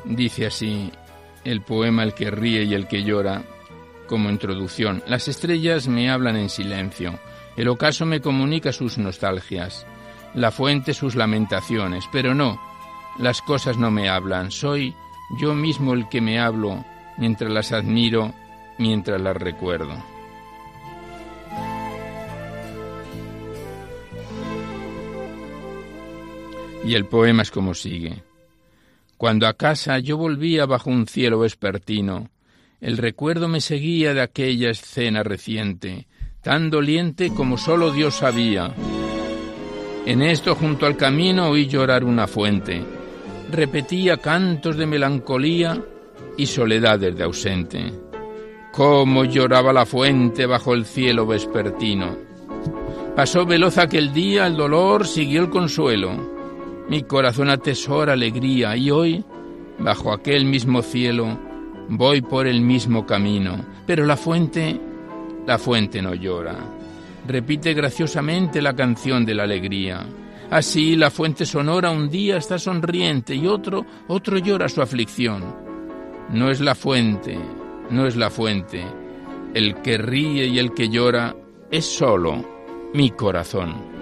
Dice 0.04 0.46
así 0.46 0.90
el 1.44 1.62
poema 1.62 2.02
El 2.02 2.14
que 2.14 2.30
ríe 2.30 2.64
y 2.64 2.74
el 2.74 2.86
que 2.86 3.02
llora 3.02 3.42
como 4.06 4.30
introducción. 4.30 5.02
Las 5.06 5.28
estrellas 5.28 5.88
me 5.88 6.10
hablan 6.10 6.36
en 6.36 6.48
silencio. 6.48 7.18
El 7.56 7.68
ocaso 7.68 8.06
me 8.06 8.20
comunica 8.20 8.72
sus 8.72 8.98
nostalgias. 8.98 9.86
La 10.34 10.50
fuente 10.50 10.94
sus 10.94 11.16
lamentaciones. 11.16 12.04
Pero 12.12 12.34
no, 12.34 12.60
las 13.18 13.42
cosas 13.42 13.76
no 13.76 13.90
me 13.90 14.08
hablan. 14.08 14.50
Soy 14.50 14.94
yo 15.40 15.54
mismo 15.54 15.94
el 15.94 16.08
que 16.08 16.20
me 16.20 16.40
hablo 16.40 16.84
mientras 17.18 17.50
las 17.50 17.72
admiro, 17.72 18.32
mientras 18.78 19.20
las 19.20 19.36
recuerdo. 19.36 20.19
Y 26.84 26.94
el 26.94 27.06
poema 27.06 27.42
es 27.42 27.50
como 27.50 27.74
sigue. 27.74 28.22
Cuando 29.16 29.46
a 29.46 29.54
casa 29.54 29.98
yo 29.98 30.16
volvía 30.16 30.64
bajo 30.64 30.88
un 30.88 31.06
cielo 31.06 31.40
vespertino, 31.40 32.30
el 32.80 32.96
recuerdo 32.96 33.48
me 33.48 33.60
seguía 33.60 34.14
de 34.14 34.22
aquella 34.22 34.70
escena 34.70 35.22
reciente, 35.22 36.06
tan 36.42 36.70
doliente 36.70 37.28
como 37.28 37.58
sólo 37.58 37.92
Dios 37.92 38.14
sabía. 38.14 38.72
En 40.06 40.22
esto, 40.22 40.54
junto 40.54 40.86
al 40.86 40.96
camino, 40.96 41.50
oí 41.50 41.66
llorar 41.66 42.04
una 42.04 42.26
fuente. 42.26 42.82
Repetía 43.52 44.16
cantos 44.16 44.78
de 44.78 44.86
melancolía 44.86 45.84
y 46.38 46.46
soledades 46.46 47.14
de 47.14 47.22
ausente. 47.22 47.92
Cómo 48.72 49.26
lloraba 49.26 49.74
la 49.74 49.84
fuente 49.84 50.46
bajo 50.46 50.72
el 50.72 50.86
cielo 50.86 51.26
vespertino. 51.26 52.16
Pasó 53.14 53.44
veloz 53.44 53.76
aquel 53.76 54.14
día 54.14 54.46
el 54.46 54.56
dolor, 54.56 55.06
siguió 55.06 55.42
el 55.42 55.50
consuelo. 55.50 56.39
Mi 56.90 57.04
corazón 57.04 57.50
atesora 57.50 58.14
alegría 58.14 58.76
y 58.76 58.90
hoy, 58.90 59.24
bajo 59.78 60.12
aquel 60.12 60.44
mismo 60.44 60.82
cielo, 60.82 61.38
voy 61.88 62.20
por 62.20 62.48
el 62.48 62.62
mismo 62.62 63.06
camino. 63.06 63.64
Pero 63.86 64.04
la 64.04 64.16
fuente, 64.16 64.80
la 65.46 65.56
fuente 65.56 66.02
no 66.02 66.14
llora. 66.14 66.56
Repite 67.28 67.74
graciosamente 67.74 68.60
la 68.60 68.74
canción 68.74 69.24
de 69.24 69.34
la 69.36 69.44
alegría. 69.44 70.04
Así 70.50 70.96
la 70.96 71.12
fuente 71.12 71.46
sonora 71.46 71.92
un 71.92 72.10
día 72.10 72.38
está 72.38 72.58
sonriente 72.58 73.36
y 73.36 73.46
otro, 73.46 73.86
otro 74.08 74.38
llora 74.38 74.68
su 74.68 74.82
aflicción. 74.82 75.44
No 76.32 76.50
es 76.50 76.60
la 76.60 76.74
fuente, 76.74 77.38
no 77.90 78.08
es 78.08 78.16
la 78.16 78.30
fuente. 78.30 78.84
El 79.54 79.76
que 79.76 79.96
ríe 79.96 80.44
y 80.46 80.58
el 80.58 80.74
que 80.74 80.88
llora 80.88 81.36
es 81.70 81.86
solo 81.86 82.44
mi 82.94 83.10
corazón. 83.10 83.99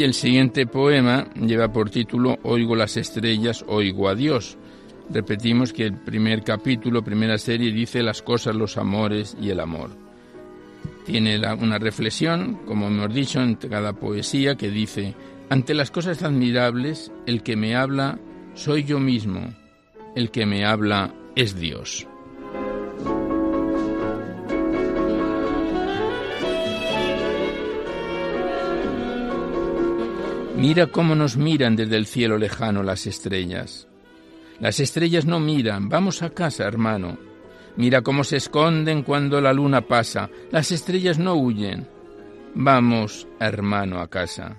Y 0.00 0.02
el 0.02 0.14
siguiente 0.14 0.64
poema 0.64 1.28
lleva 1.34 1.70
por 1.70 1.90
título 1.90 2.38
Oigo 2.42 2.74
las 2.74 2.96
estrellas, 2.96 3.62
oigo 3.68 4.08
a 4.08 4.14
Dios. 4.14 4.56
Repetimos 5.10 5.74
que 5.74 5.84
el 5.84 5.92
primer 5.92 6.42
capítulo, 6.42 7.04
primera 7.04 7.36
serie, 7.36 7.70
dice 7.70 8.02
las 8.02 8.22
cosas, 8.22 8.56
los 8.56 8.78
amores 8.78 9.36
y 9.38 9.50
el 9.50 9.60
amor. 9.60 9.90
Tiene 11.04 11.38
una 11.52 11.78
reflexión, 11.78 12.60
como 12.64 12.86
hemos 12.86 13.12
dicho, 13.12 13.42
en 13.42 13.56
cada 13.56 13.92
poesía 13.92 14.54
que 14.54 14.70
dice, 14.70 15.14
ante 15.50 15.74
las 15.74 15.90
cosas 15.90 16.22
admirables, 16.22 17.12
el 17.26 17.42
que 17.42 17.56
me 17.56 17.76
habla 17.76 18.18
soy 18.54 18.84
yo 18.84 19.00
mismo, 19.00 19.52
el 20.16 20.30
que 20.30 20.46
me 20.46 20.64
habla 20.64 21.12
es 21.36 21.60
Dios. 21.60 22.06
Mira 30.60 30.88
cómo 30.88 31.14
nos 31.14 31.38
miran 31.38 31.74
desde 31.74 31.96
el 31.96 32.04
cielo 32.04 32.36
lejano 32.36 32.82
las 32.82 33.06
estrellas. 33.06 33.88
Las 34.60 34.78
estrellas 34.78 35.24
no 35.24 35.40
miran, 35.40 35.88
vamos 35.88 36.22
a 36.22 36.28
casa, 36.28 36.64
hermano. 36.64 37.16
Mira 37.76 38.02
cómo 38.02 38.24
se 38.24 38.36
esconden 38.36 39.02
cuando 39.02 39.40
la 39.40 39.54
luna 39.54 39.80
pasa. 39.80 40.28
Las 40.50 40.70
estrellas 40.70 41.18
no 41.18 41.32
huyen. 41.32 41.88
Vamos, 42.54 43.26
hermano, 43.40 44.00
a 44.00 44.08
casa. 44.08 44.58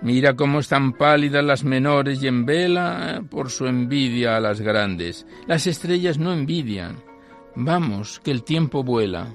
Mira 0.00 0.34
cómo 0.34 0.58
están 0.58 0.94
pálidas 0.94 1.44
las 1.44 1.62
menores 1.62 2.20
y 2.20 2.26
en 2.26 2.44
vela 2.44 3.22
por 3.30 3.48
su 3.48 3.68
envidia 3.68 4.36
a 4.36 4.40
las 4.40 4.60
grandes. 4.60 5.24
Las 5.46 5.68
estrellas 5.68 6.18
no 6.18 6.32
envidian. 6.32 6.96
Vamos, 7.54 8.18
que 8.24 8.32
el 8.32 8.42
tiempo 8.42 8.82
vuela. 8.82 9.32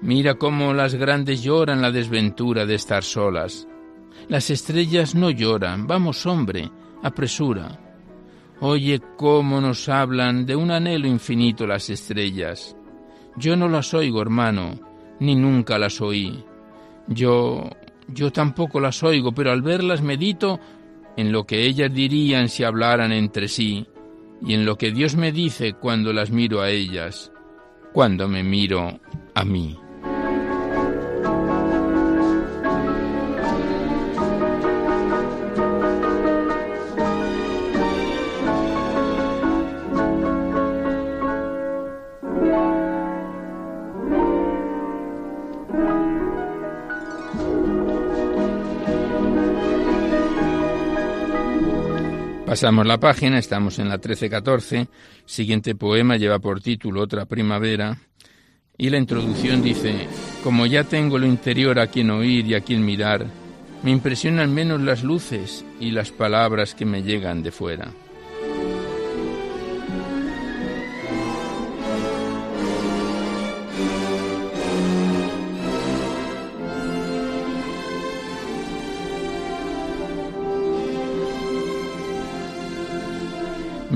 Mira 0.00 0.34
cómo 0.34 0.72
las 0.72 0.94
grandes 0.94 1.42
lloran 1.42 1.82
la 1.82 1.90
desventura 1.90 2.66
de 2.66 2.76
estar 2.76 3.02
solas. 3.02 3.66
Las 4.28 4.50
estrellas 4.50 5.14
no 5.14 5.30
lloran. 5.30 5.86
Vamos, 5.86 6.26
hombre, 6.26 6.70
apresura. 7.02 7.80
Oye 8.60 9.00
cómo 9.16 9.60
nos 9.60 9.88
hablan 9.88 10.46
de 10.46 10.56
un 10.56 10.70
anhelo 10.70 11.06
infinito 11.06 11.66
las 11.66 11.90
estrellas. 11.90 12.74
Yo 13.36 13.54
no 13.54 13.68
las 13.68 13.92
oigo, 13.92 14.22
hermano, 14.22 14.80
ni 15.20 15.34
nunca 15.34 15.78
las 15.78 16.00
oí. 16.00 16.42
Yo, 17.06 17.68
yo 18.08 18.32
tampoco 18.32 18.80
las 18.80 19.02
oigo, 19.02 19.32
pero 19.32 19.52
al 19.52 19.60
verlas 19.60 20.00
medito 20.00 20.58
en 21.16 21.32
lo 21.32 21.44
que 21.44 21.66
ellas 21.66 21.92
dirían 21.92 22.48
si 22.48 22.64
hablaran 22.64 23.12
entre 23.12 23.48
sí, 23.48 23.86
y 24.40 24.54
en 24.54 24.64
lo 24.64 24.76
que 24.76 24.90
Dios 24.90 25.16
me 25.16 25.32
dice 25.32 25.74
cuando 25.74 26.12
las 26.12 26.30
miro 26.30 26.60
a 26.60 26.70
ellas, 26.70 27.32
cuando 27.92 28.28
me 28.28 28.42
miro 28.42 29.00
a 29.34 29.44
mí. 29.44 29.78
Pasamos 52.56 52.86
la 52.86 52.98
página, 52.98 53.38
estamos 53.38 53.78
en 53.80 53.90
la 53.90 54.00
13-14. 54.00 54.88
Siguiente 55.26 55.74
poema 55.74 56.16
lleva 56.16 56.38
por 56.38 56.62
título 56.62 57.02
Otra 57.02 57.26
primavera. 57.26 57.98
Y 58.78 58.88
la 58.88 58.96
introducción 58.96 59.60
dice, 59.60 60.08
como 60.42 60.64
ya 60.64 60.84
tengo 60.84 61.18
lo 61.18 61.26
interior 61.26 61.78
a 61.78 61.88
quien 61.88 62.08
oír 62.08 62.46
y 62.46 62.54
a 62.54 62.62
quien 62.62 62.82
mirar, 62.82 63.26
me 63.82 63.90
impresionan 63.90 64.54
menos 64.54 64.80
las 64.80 65.04
luces 65.04 65.66
y 65.80 65.90
las 65.90 66.12
palabras 66.12 66.74
que 66.74 66.86
me 66.86 67.02
llegan 67.02 67.42
de 67.42 67.52
fuera. 67.52 67.92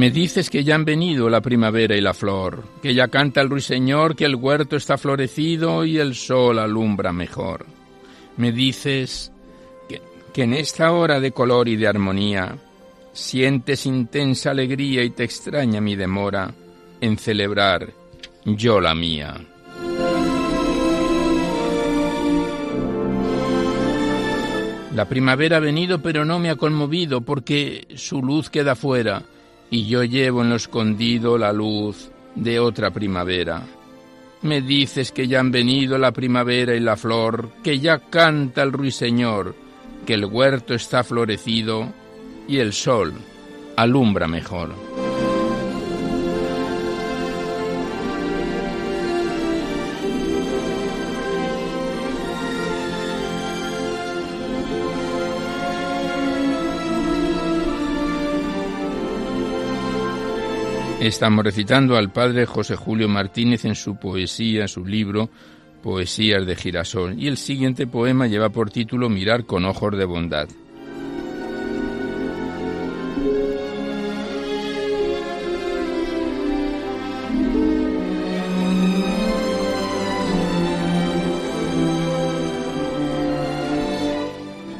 Me 0.00 0.10
dices 0.10 0.48
que 0.48 0.64
ya 0.64 0.76
han 0.76 0.86
venido 0.86 1.28
la 1.28 1.42
primavera 1.42 1.94
y 1.94 2.00
la 2.00 2.14
flor, 2.14 2.64
que 2.80 2.94
ya 2.94 3.08
canta 3.08 3.42
el 3.42 3.50
ruiseñor, 3.50 4.16
que 4.16 4.24
el 4.24 4.34
huerto 4.34 4.76
está 4.76 4.96
florecido 4.96 5.84
y 5.84 5.98
el 5.98 6.14
sol 6.14 6.58
alumbra 6.58 7.12
mejor. 7.12 7.66
Me 8.38 8.50
dices 8.50 9.30
que, 10.32 10.42
en 10.42 10.54
esta 10.54 10.92
hora 10.92 11.20
de 11.20 11.32
color 11.32 11.68
y 11.68 11.76
de 11.76 11.86
armonía 11.86 12.56
sientes 13.12 13.84
intensa 13.84 14.52
alegría 14.52 15.04
y 15.04 15.10
te 15.10 15.24
extraña 15.24 15.82
mi 15.82 15.96
demora 15.96 16.50
en 17.02 17.18
celebrar 17.18 17.92
yo 18.46 18.80
la 18.80 18.94
mía. 18.94 19.34
La 24.94 25.04
primavera 25.04 25.58
ha 25.58 25.60
venido 25.60 26.00
pero 26.00 26.24
no 26.24 26.38
me 26.38 26.48
ha 26.48 26.56
conmovido 26.56 27.20
porque 27.20 27.86
su 27.96 28.22
luz 28.22 28.48
queda 28.48 28.74
fuera 28.74 29.24
y 29.70 29.86
yo 29.86 30.04
llevo 30.04 30.42
en 30.42 30.50
lo 30.50 30.56
escondido 30.56 31.38
la 31.38 31.52
luz 31.52 32.10
de 32.34 32.58
otra 32.58 32.90
primavera. 32.90 33.62
Me 34.42 34.62
dices 34.62 35.12
que 35.12 35.28
ya 35.28 35.40
han 35.40 35.50
venido 35.50 35.98
la 35.98 36.12
primavera 36.12 36.74
y 36.74 36.80
la 36.80 36.96
flor, 36.96 37.50
que 37.62 37.78
ya 37.78 37.98
canta 37.98 38.62
el 38.62 38.72
ruiseñor, 38.72 39.54
que 40.06 40.14
el 40.14 40.24
huerto 40.24 40.74
está 40.74 41.04
florecido 41.04 41.92
y 42.48 42.58
el 42.58 42.72
sol 42.72 43.12
alumbra 43.76 44.26
mejor. 44.26 45.09
Estamos 61.00 61.46
recitando 61.46 61.96
al 61.96 62.12
padre 62.12 62.44
José 62.44 62.76
Julio 62.76 63.08
Martínez 63.08 63.64
en 63.64 63.74
su 63.74 63.96
poesía, 63.96 64.68
su 64.68 64.84
libro 64.84 65.30
Poesías 65.82 66.44
de 66.44 66.54
Girasol, 66.54 67.18
y 67.18 67.26
el 67.26 67.38
siguiente 67.38 67.86
poema 67.86 68.26
lleva 68.26 68.50
por 68.50 68.70
título 68.70 69.08
Mirar 69.08 69.46
con 69.46 69.64
ojos 69.64 69.96
de 69.96 70.04
bondad. 70.04 70.46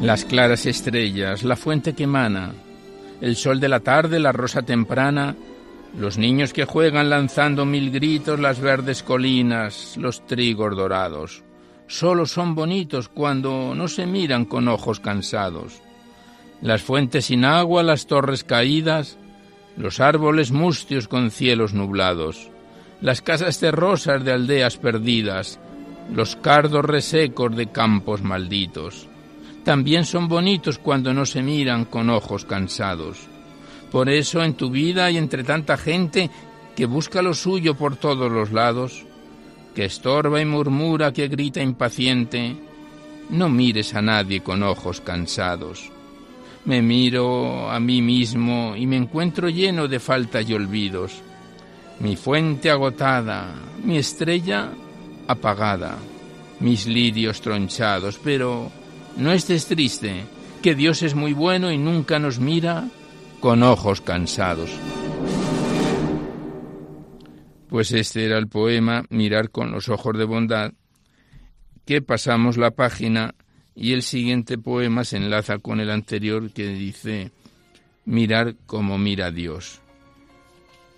Las 0.03 0.27
claras 0.27 0.67
estrellas, 0.67 1.45
la 1.45 1.57
fuente 1.57 1.95
que 1.95 2.05
emana, 2.05 2.53
el 3.23 3.37
sol 3.37 3.59
de 3.59 3.71
la 3.71 3.81
tarde, 3.81 4.21
la 4.21 4.33
rosa 4.33 4.61
temprana, 4.61 5.35
los 5.97 6.19
niños 6.19 6.53
que 6.53 6.65
juegan 6.65 7.11
lanzando 7.11 7.65
mil 7.65 7.91
gritos 7.91 8.39
las 8.39 8.61
verdes 8.61 9.03
colinas, 9.03 9.97
los 9.97 10.25
trigos 10.27 10.77
dorados, 10.77 11.43
solo 11.87 12.27
son 12.27 12.55
bonitos 12.55 13.09
cuando 13.09 13.75
no 13.75 13.89
se 13.89 14.07
miran 14.07 14.45
con 14.45 14.69
ojos 14.69 15.01
cansados. 15.01 15.83
Las 16.63 16.83
fuentes 16.83 17.27
sin 17.27 17.45
agua, 17.45 17.83
las 17.83 18.07
torres 18.07 18.45
caídas, 18.45 19.19
los 19.77 19.99
árboles 19.99 20.53
mustios 20.53 21.09
con 21.09 21.31
cielos 21.31 21.75
nublados, 21.75 22.51
las 23.01 23.23
casas 23.23 23.59
terrosas 23.59 24.23
de 24.25 24.33
aldeas 24.33 24.77
perdidas, 24.77 25.59
los 26.13 26.37
cardos 26.37 26.85
resecos 26.85 27.57
de 27.57 27.69
campos 27.69 28.23
malditos. 28.23 29.09
También 29.65 30.05
son 30.05 30.29
bonitos 30.29 30.79
cuando 30.79 31.13
no 31.15 31.27
se 31.27 31.43
miran 31.43 31.85
con 31.85 32.11
ojos 32.11 32.45
cansados. 32.45 33.19
Por 33.91 34.09
eso 34.09 34.43
en 34.43 34.55
tu 34.55 34.71
vida 34.71 35.11
y 35.11 35.17
entre 35.17 35.45
tanta 35.45 35.77
gente 35.77 36.31
que 36.77 36.87
busca 36.87 37.23
lo 37.23 37.35
suyo 37.35 37.75
por 37.75 37.97
todos 37.97 38.31
los 38.31 38.53
lados, 38.53 39.05
que 39.75 39.85
estorba 39.85 40.41
y 40.41 40.45
murmura, 40.45 41.13
que 41.13 41.29
grita 41.29 41.61
impaciente, 41.61 42.57
no 43.31 43.49
mires 43.49 43.95
a 43.95 44.03
nadie 44.03 44.41
con 44.41 44.63
ojos 44.63 45.01
cansados. 45.01 45.91
Me 46.65 46.83
miro 46.83 47.71
a 47.71 47.81
mí 47.81 48.03
mismo 48.03 48.75
y 48.77 48.87
me 48.87 48.97
encuentro 48.97 49.49
lleno 49.49 49.89
de 49.89 49.99
falta 49.99 50.43
y 50.43 50.53
olvidos. 50.53 51.23
Mi 52.01 52.17
fuente 52.17 52.71
agotada, 52.71 53.55
mi 53.83 53.99
estrella 53.99 54.71
apagada, 55.27 55.97
mis 56.61 56.87
lirios 56.87 57.41
tronchados, 57.41 58.21
pero 58.23 58.71
no 59.17 59.33
estés 59.33 59.67
triste, 59.67 60.25
que 60.63 60.75
Dios 60.75 61.03
es 61.03 61.15
muy 61.15 61.33
bueno 61.33 61.71
y 61.71 61.79
nunca 61.79 62.19
nos 62.19 62.39
mira 62.39 62.89
con 63.41 63.63
ojos 63.63 64.01
cansados. 64.01 64.71
Pues 67.69 67.93
este 67.93 68.27
era 68.27 68.39
el 68.39 68.49
poema 68.49 69.05
Mirar 69.09 69.51
con 69.51 69.73
los 69.73 69.89
ojos 69.89 70.17
de 70.19 70.25
bondad, 70.25 70.73
que 71.87 72.03
pasamos 72.03 72.57
la 72.57 72.73
página 72.73 73.35
y 73.75 73.93
el 73.93 74.03
siguiente 74.03 74.59
poema 74.59 75.05
se 75.05 75.17
enlaza 75.17 75.59
con 75.59 75.81
el 75.81 75.91
anterior 75.91 76.51
que 76.53 76.69
dice 76.69 77.33
Mirar 78.05 78.57
como 78.67 78.99
mira 78.99 79.31
Dios. 79.31 79.81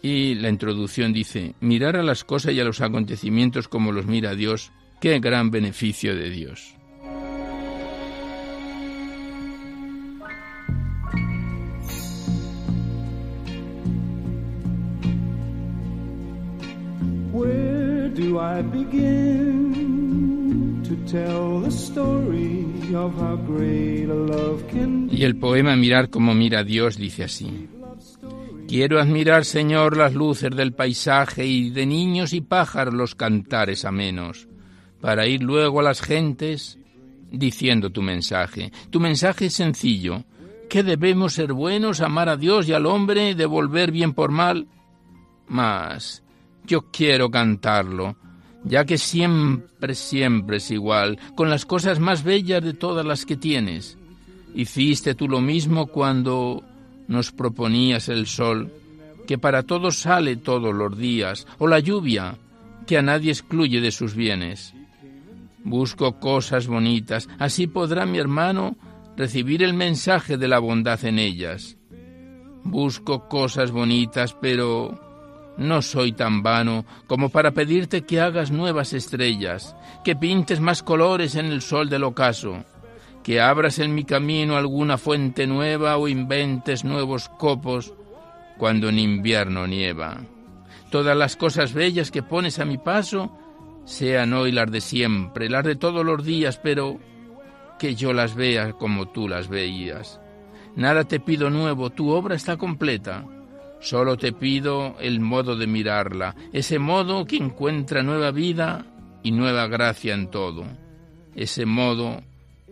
Y 0.02 0.34
la 0.34 0.48
introducción 0.48 1.12
dice, 1.12 1.54
mirar 1.60 1.96
a 1.96 2.02
las 2.02 2.24
cosas 2.24 2.54
y 2.54 2.60
a 2.60 2.64
los 2.64 2.80
acontecimientos 2.80 3.68
como 3.68 3.92
los 3.92 4.06
mira 4.06 4.34
Dios, 4.34 4.72
qué 5.00 5.20
gran 5.20 5.52
beneficio 5.52 6.16
de 6.16 6.28
Dios. 6.30 6.74
Y 25.10 25.24
el 25.24 25.36
poema 25.36 25.76
Mirar 25.76 26.10
como 26.10 26.34
mira 26.34 26.64
Dios 26.64 26.96
dice 26.96 27.24
así. 27.24 27.68
Quiero 28.68 29.00
admirar, 29.00 29.44
Señor, 29.44 29.96
las 29.96 30.14
luces 30.14 30.50
del 30.54 30.72
paisaje 30.72 31.44
y 31.46 31.70
de 31.70 31.86
niños 31.86 32.32
y 32.32 32.40
pájaros 32.40 32.94
los 32.94 33.14
cantares 33.14 33.84
amenos, 33.84 34.48
para 35.00 35.26
ir 35.26 35.42
luego 35.42 35.80
a 35.80 35.82
las 35.82 36.00
gentes 36.00 36.78
diciendo 37.30 37.90
tu 37.90 38.02
mensaje. 38.02 38.72
Tu 38.90 39.00
mensaje 39.00 39.46
es 39.46 39.54
sencillo, 39.54 40.24
que 40.70 40.82
debemos 40.82 41.34
ser 41.34 41.52
buenos, 41.52 42.00
amar 42.00 42.28
a 42.28 42.36
Dios 42.36 42.68
y 42.68 42.72
al 42.72 42.86
hombre, 42.86 43.34
devolver 43.34 43.90
bien 43.92 44.14
por 44.14 44.30
mal. 44.30 44.68
Mas 45.46 46.21
yo 46.66 46.90
quiero 46.90 47.30
cantarlo, 47.30 48.16
ya 48.64 48.84
que 48.84 48.98
siempre, 48.98 49.94
siempre 49.94 50.58
es 50.58 50.70
igual, 50.70 51.18
con 51.34 51.50
las 51.50 51.66
cosas 51.66 51.98
más 51.98 52.22
bellas 52.22 52.62
de 52.62 52.74
todas 52.74 53.04
las 53.04 53.26
que 53.26 53.36
tienes. 53.36 53.98
Hiciste 54.54 55.14
tú 55.14 55.28
lo 55.28 55.40
mismo 55.40 55.86
cuando 55.86 56.62
nos 57.08 57.32
proponías 57.32 58.08
el 58.08 58.26
sol, 58.26 58.72
que 59.26 59.38
para 59.38 59.62
todos 59.62 59.98
sale 59.98 60.36
todos 60.36 60.74
los 60.74 60.96
días, 60.96 61.46
o 61.58 61.66
la 61.66 61.80
lluvia, 61.80 62.36
que 62.86 62.98
a 62.98 63.02
nadie 63.02 63.30
excluye 63.30 63.80
de 63.80 63.92
sus 63.92 64.14
bienes. 64.14 64.74
Busco 65.64 66.18
cosas 66.18 66.66
bonitas, 66.66 67.28
así 67.38 67.66
podrá 67.66 68.04
mi 68.04 68.18
hermano 68.18 68.76
recibir 69.16 69.62
el 69.62 69.74
mensaje 69.74 70.36
de 70.36 70.48
la 70.48 70.58
bondad 70.58 71.04
en 71.04 71.18
ellas. 71.18 71.76
Busco 72.64 73.28
cosas 73.28 73.70
bonitas, 73.70 74.34
pero 74.40 75.00
no 75.56 75.82
soy 75.82 76.12
tan 76.12 76.42
vano 76.42 76.84
como 77.06 77.28
para 77.28 77.52
pedirte 77.52 78.02
que 78.02 78.20
hagas 78.20 78.50
nuevas 78.50 78.92
estrellas, 78.92 79.76
que 80.04 80.16
pintes 80.16 80.60
más 80.60 80.82
colores 80.82 81.34
en 81.34 81.46
el 81.46 81.62
sol 81.62 81.88
del 81.88 82.04
ocaso, 82.04 82.64
que 83.22 83.40
abras 83.40 83.78
en 83.78 83.94
mi 83.94 84.04
camino 84.04 84.56
alguna 84.56 84.98
fuente 84.98 85.46
nueva 85.46 85.96
o 85.96 86.08
inventes 86.08 86.84
nuevos 86.84 87.28
copos 87.28 87.92
cuando 88.58 88.88
en 88.88 88.98
invierno 88.98 89.66
nieva. 89.66 90.20
Todas 90.90 91.16
las 91.16 91.36
cosas 91.36 91.72
bellas 91.72 92.10
que 92.10 92.22
pones 92.22 92.58
a 92.58 92.64
mi 92.64 92.78
paso 92.78 93.36
sean 93.84 94.32
hoy 94.32 94.52
las 94.52 94.70
de 94.70 94.80
siempre, 94.80 95.48
las 95.48 95.64
de 95.64 95.76
todos 95.76 96.04
los 96.04 96.24
días, 96.24 96.58
pero 96.62 96.98
que 97.78 97.94
yo 97.94 98.12
las 98.12 98.34
vea 98.34 98.72
como 98.72 99.08
tú 99.08 99.28
las 99.28 99.48
veías. 99.48 100.20
Nada 100.76 101.04
te 101.04 101.20
pido 101.20 101.50
nuevo, 101.50 101.90
tu 101.90 102.10
obra 102.10 102.34
está 102.34 102.56
completa. 102.56 103.24
Solo 103.82 104.16
te 104.16 104.32
pido 104.32 104.94
el 105.00 105.18
modo 105.18 105.56
de 105.56 105.66
mirarla, 105.66 106.36
ese 106.52 106.78
modo 106.78 107.24
que 107.24 107.36
encuentra 107.36 108.04
nueva 108.04 108.30
vida 108.30 108.86
y 109.24 109.32
nueva 109.32 109.66
gracia 109.66 110.14
en 110.14 110.30
todo, 110.30 110.64
ese 111.34 111.66
modo 111.66 112.22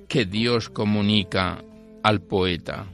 que 0.09 0.25
Dios 0.25 0.71
comunica 0.71 1.65
al 2.05 2.21
poeta. 2.21 2.87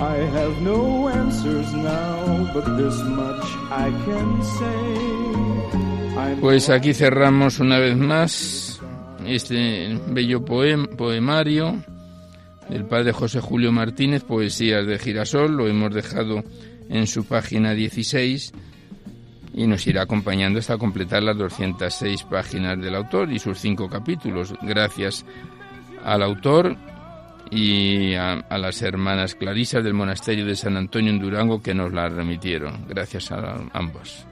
I 0.00 0.16
have 0.32 0.62
no 0.62 1.08
answers 1.10 1.70
now, 1.74 2.50
but 2.54 2.64
this 2.78 2.96
much 3.04 3.44
I 3.70 3.92
can 4.06 4.42
say. 4.42 5.20
Pues 6.40 6.70
aquí 6.70 6.94
cerramos 6.94 7.60
una 7.60 7.78
vez 7.78 7.98
más 7.98 8.80
este 9.26 10.00
bello 10.08 10.42
poemario 10.42 11.84
del 12.70 12.86
padre 12.86 13.12
José 13.12 13.40
Julio 13.40 13.72
Martínez, 13.72 14.24
Poesías 14.24 14.86
de 14.86 14.98
Girasol, 14.98 15.54
lo 15.54 15.68
hemos 15.68 15.92
dejado 15.92 16.44
en 16.88 17.06
su 17.06 17.26
página 17.26 17.74
16 17.74 18.52
y 19.52 19.66
nos 19.66 19.86
irá 19.86 20.02
acompañando 20.02 20.60
hasta 20.60 20.78
completar 20.78 21.22
las 21.22 21.36
206 21.36 22.22
páginas 22.22 22.80
del 22.80 22.94
autor 22.94 23.30
y 23.32 23.38
sus 23.38 23.58
cinco 23.58 23.88
capítulos. 23.90 24.54
Gracias 24.62 25.26
al 26.02 26.22
autor 26.22 26.74
y 27.50 28.14
a, 28.14 28.44
las 28.50 28.82
hermanas 28.82 29.34
clarisas 29.34 29.82
del 29.82 29.94
monasterio 29.94 30.46
de 30.46 30.56
San 30.56 30.76
Antonio 30.76 31.10
en 31.10 31.18
Durango 31.18 31.62
que 31.62 31.74
nos 31.74 31.92
la 31.92 32.08
remitieron. 32.08 32.86
Gracias 32.88 33.32
a 33.32 33.60
ambos. 33.72 34.26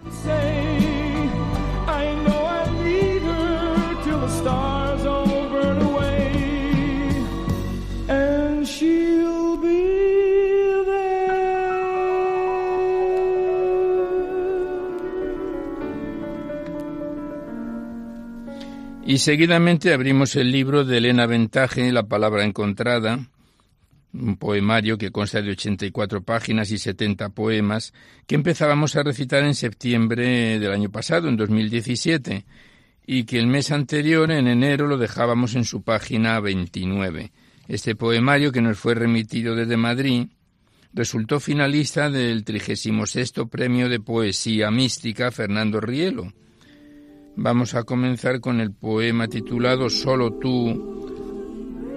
Y 19.09 19.17
seguidamente 19.17 19.95
abrimos 19.95 20.37
el 20.37 20.53
libro 20.53 20.85
de 20.85 20.99
Elena 20.99 21.25
Ventaje, 21.25 21.91
La 21.93 22.03
palabra 22.03 22.45
encontrada, 22.45 23.19
un 24.13 24.37
poemario 24.37 24.99
que 24.99 25.11
consta 25.11 25.41
de 25.41 25.53
84 25.53 26.23
páginas 26.25 26.71
y 26.73 26.77
70 26.77 27.31
poemas, 27.31 27.95
que 28.27 28.35
empezábamos 28.35 28.97
a 28.97 29.03
recitar 29.03 29.45
en 29.45 29.55
septiembre 29.55 30.59
del 30.59 30.71
año 30.71 30.91
pasado, 30.91 31.31
en 31.31 31.39
2017, 31.39 32.45
y 33.07 33.25
que 33.25 33.39
el 33.39 33.47
mes 33.47 33.71
anterior, 33.71 34.31
en 34.31 34.47
enero, 34.47 34.87
lo 34.87 34.99
dejábamos 34.99 35.55
en 35.55 35.65
su 35.65 35.81
página 35.81 36.39
29. 36.41 37.33
Este 37.67 37.97
poemario, 37.97 38.53
que 38.53 38.61
nos 38.61 38.79
fue 38.79 38.95
remitido 38.95 39.57
desde 39.57 39.79
Madrid, 39.79 40.27
resultó 40.93 41.41
finalista 41.41 42.11
del 42.11 42.45
36 42.45 43.33
Premio 43.51 43.89
de 43.89 44.01
Poesía 44.01 44.71
Mística 44.71 45.31
Fernando 45.31 45.81
Rielo, 45.81 46.31
Vamos 47.41 47.77
a 47.77 47.85
comenzar 47.85 48.41
con 48.41 48.61
el 48.61 48.73
poema 48.73 49.29
titulado 49.29 49.89
Solo 49.89 50.33
tú, 50.41 51.95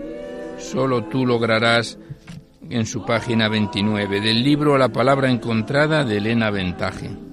solo 0.60 1.06
tú 1.06 1.26
lograrás 1.26 1.98
en 2.70 2.86
su 2.86 3.04
página 3.04 3.50
29 3.50 4.22
del 4.22 4.44
libro 4.44 4.78
La 4.78 4.90
palabra 4.90 5.32
encontrada 5.32 6.04
de 6.04 6.18
Elena 6.18 6.52
Ventaje. 6.52 7.31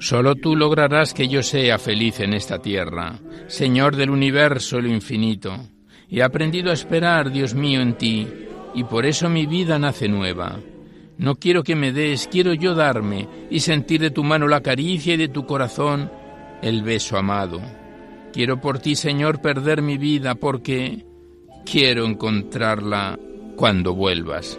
Solo 0.00 0.34
tú 0.34 0.56
lograrás 0.56 1.12
que 1.12 1.28
yo 1.28 1.42
sea 1.42 1.78
feliz 1.78 2.20
en 2.20 2.32
esta 2.32 2.58
tierra, 2.58 3.18
Señor 3.48 3.96
del 3.96 4.08
universo 4.08 4.78
y 4.78 4.82
lo 4.82 4.88
infinito. 4.88 5.54
He 6.08 6.22
aprendido 6.22 6.70
a 6.70 6.74
esperar, 6.74 7.30
Dios 7.30 7.52
mío, 7.52 7.82
en 7.82 7.98
ti, 7.98 8.26
y 8.74 8.84
por 8.84 9.04
eso 9.04 9.28
mi 9.28 9.44
vida 9.44 9.78
nace 9.78 10.08
nueva. 10.08 10.58
No 11.18 11.34
quiero 11.36 11.62
que 11.62 11.76
me 11.76 11.92
des, 11.92 12.28
quiero 12.28 12.54
yo 12.54 12.74
darme 12.74 13.28
y 13.50 13.60
sentir 13.60 14.00
de 14.00 14.10
tu 14.10 14.24
mano 14.24 14.48
la 14.48 14.62
caricia 14.62 15.14
y 15.14 15.18
de 15.18 15.28
tu 15.28 15.44
corazón 15.44 16.10
el 16.62 16.82
beso 16.82 17.18
amado. 17.18 17.60
Quiero 18.32 18.58
por 18.58 18.78
ti, 18.78 18.96
Señor, 18.96 19.42
perder 19.42 19.82
mi 19.82 19.98
vida 19.98 20.34
porque 20.34 21.04
quiero 21.66 22.06
encontrarla 22.06 23.18
cuando 23.54 23.94
vuelvas. 23.94 24.58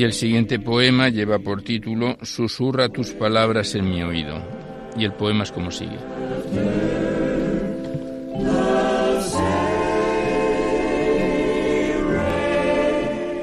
Y 0.00 0.02
el 0.02 0.14
siguiente 0.14 0.58
poema 0.58 1.10
lleva 1.10 1.38
por 1.40 1.60
título 1.60 2.16
Susurra 2.22 2.88
tus 2.88 3.10
palabras 3.10 3.74
en 3.74 3.90
mi 3.90 4.02
oído. 4.02 4.42
Y 4.96 5.04
el 5.04 5.12
poema 5.12 5.42
es 5.44 5.52
como 5.52 5.70
sigue. 5.70 5.98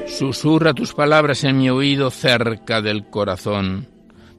Susurra 0.08 0.74
tus 0.74 0.96
palabras 0.96 1.44
en 1.44 1.60
mi 1.60 1.70
oído 1.70 2.10
cerca 2.10 2.82
del 2.82 3.06
corazón, 3.06 3.88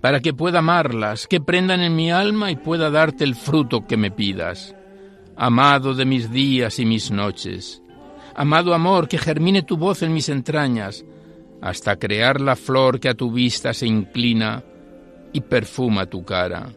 para 0.00 0.18
que 0.18 0.34
pueda 0.34 0.58
amarlas, 0.58 1.28
que 1.28 1.40
prendan 1.40 1.82
en 1.82 1.94
mi 1.94 2.10
alma 2.10 2.50
y 2.50 2.56
pueda 2.56 2.90
darte 2.90 3.22
el 3.22 3.36
fruto 3.36 3.86
que 3.86 3.96
me 3.96 4.10
pidas. 4.10 4.74
Amado 5.36 5.94
de 5.94 6.04
mis 6.04 6.32
días 6.32 6.80
y 6.80 6.84
mis 6.84 7.12
noches, 7.12 7.80
amado 8.34 8.74
amor, 8.74 9.06
que 9.06 9.18
germine 9.18 9.62
tu 9.62 9.76
voz 9.76 10.02
en 10.02 10.12
mis 10.12 10.28
entrañas, 10.28 11.04
hasta 11.60 11.98
crear 11.98 12.40
la 12.40 12.56
flor 12.56 13.00
que 13.00 13.08
a 13.08 13.14
tu 13.14 13.32
vista 13.32 13.74
se 13.74 13.86
inclina 13.86 14.64
y 15.32 15.40
perfuma 15.40 16.06
tu 16.06 16.24
cara. 16.24 16.72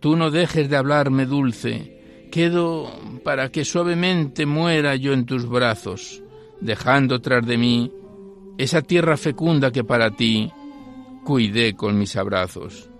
Tú 0.00 0.16
no 0.16 0.30
dejes 0.30 0.68
de 0.68 0.76
hablarme 0.76 1.26
dulce, 1.26 2.28
quedo 2.30 2.90
para 3.24 3.50
que 3.50 3.64
suavemente 3.64 4.46
muera 4.46 4.96
yo 4.96 5.12
en 5.12 5.26
tus 5.26 5.48
brazos, 5.48 6.22
dejando 6.60 7.20
tras 7.20 7.46
de 7.46 7.58
mí 7.58 7.92
esa 8.58 8.82
tierra 8.82 9.16
fecunda 9.16 9.70
que 9.70 9.84
para 9.84 10.10
ti 10.10 10.50
cuidé 11.24 11.74
con 11.74 11.98
mis 11.98 12.16
abrazos. 12.16 12.90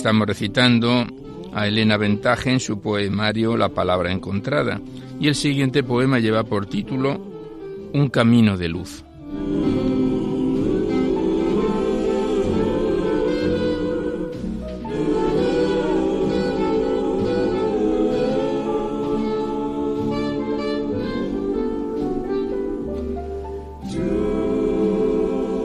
Estamos 0.00 0.26
recitando 0.26 1.06
a 1.52 1.66
Elena 1.66 1.98
Ventaje 1.98 2.50
en 2.50 2.58
su 2.58 2.80
poemario 2.80 3.54
La 3.54 3.68
palabra 3.68 4.10
encontrada 4.10 4.80
y 5.20 5.28
el 5.28 5.34
siguiente 5.34 5.82
poema 5.82 6.18
lleva 6.18 6.42
por 6.42 6.64
título 6.64 7.20
Un 7.92 8.08
camino 8.08 8.56
de 8.56 8.68
luz. 8.70 9.04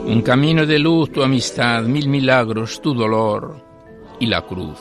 Un 0.06 0.22
camino 0.22 0.66
de 0.66 0.78
luz, 0.78 1.10
tu 1.10 1.22
amistad, 1.22 1.84
mil 1.84 2.10
milagros, 2.10 2.82
tu 2.82 2.92
dolor, 2.92 3.65
y 4.20 4.26
la 4.26 4.42
cruz. 4.42 4.78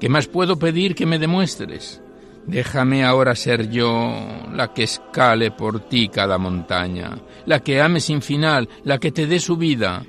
¿Qué 0.00 0.08
más 0.08 0.26
puedo 0.26 0.58
pedir 0.58 0.94
que 0.94 1.06
me 1.06 1.18
demuestres? 1.18 2.02
Déjame 2.46 3.04
ahora 3.04 3.36
ser 3.36 3.70
yo 3.70 4.12
la 4.52 4.72
que 4.74 4.82
escale 4.82 5.52
por 5.52 5.80
ti 5.80 6.08
cada 6.08 6.38
montaña, 6.38 7.18
la 7.46 7.60
que 7.60 7.80
ame 7.80 8.00
sin 8.00 8.20
final, 8.20 8.68
la 8.82 8.98
que 8.98 9.12
te 9.12 9.26
dé 9.26 9.38
su 9.38 9.56
vida, 9.56 10.04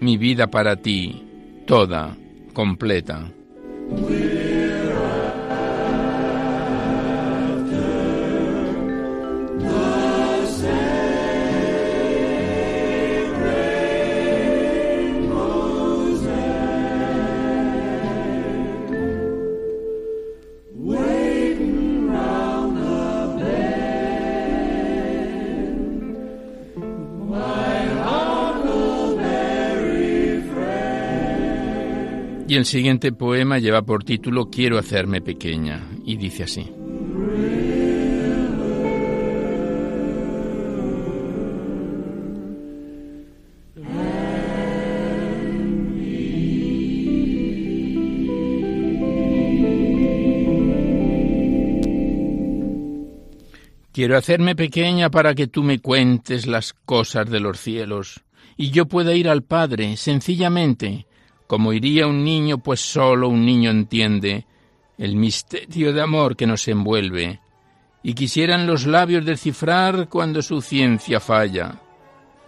mi 0.00 0.18
vida 0.18 0.48
para 0.48 0.76
ti, 0.76 1.24
toda, 1.66 2.14
completa. 2.52 3.32
Y 32.52 32.56
el 32.56 32.66
siguiente 32.66 33.12
poema 33.12 33.58
lleva 33.58 33.80
por 33.80 34.04
título 34.04 34.50
Quiero 34.50 34.78
hacerme 34.78 35.22
pequeña 35.22 35.88
y 36.04 36.18
dice 36.18 36.42
así. 36.42 36.70
Quiero 53.92 54.18
hacerme 54.18 54.54
pequeña 54.54 55.10
para 55.10 55.34
que 55.34 55.46
tú 55.46 55.62
me 55.62 55.78
cuentes 55.78 56.46
las 56.46 56.74
cosas 56.74 57.30
de 57.30 57.40
los 57.40 57.58
cielos, 57.58 58.20
y 58.58 58.72
yo 58.72 58.84
pueda 58.84 59.14
ir 59.14 59.30
al 59.30 59.42
Padre 59.42 59.96
sencillamente, 59.96 61.06
como 61.52 61.74
iría 61.74 62.06
un 62.06 62.24
niño, 62.24 62.56
pues 62.56 62.80
solo 62.80 63.28
un 63.28 63.44
niño 63.44 63.68
entiende 63.70 64.46
el 64.96 65.16
misterio 65.16 65.92
de 65.92 66.00
amor 66.00 66.34
que 66.34 66.46
nos 66.46 66.66
envuelve, 66.66 67.40
y 68.02 68.14
quisieran 68.14 68.66
los 68.66 68.86
labios 68.86 69.26
descifrar 69.26 70.08
cuando 70.08 70.40
su 70.40 70.62
ciencia 70.62 71.20
falla. 71.20 71.74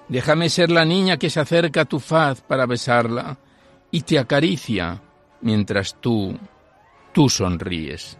Déjame 0.08 0.48
ser 0.48 0.70
la 0.70 0.86
niña 0.86 1.18
que 1.18 1.28
se 1.28 1.38
acerca 1.38 1.82
a 1.82 1.84
tu 1.84 2.00
faz 2.00 2.40
para 2.40 2.64
besarla 2.64 3.36
y 3.90 4.00
te 4.00 4.18
acaricia 4.18 5.02
mientras 5.42 6.00
tú, 6.00 6.38
tú 7.12 7.28
sonríes. 7.28 8.16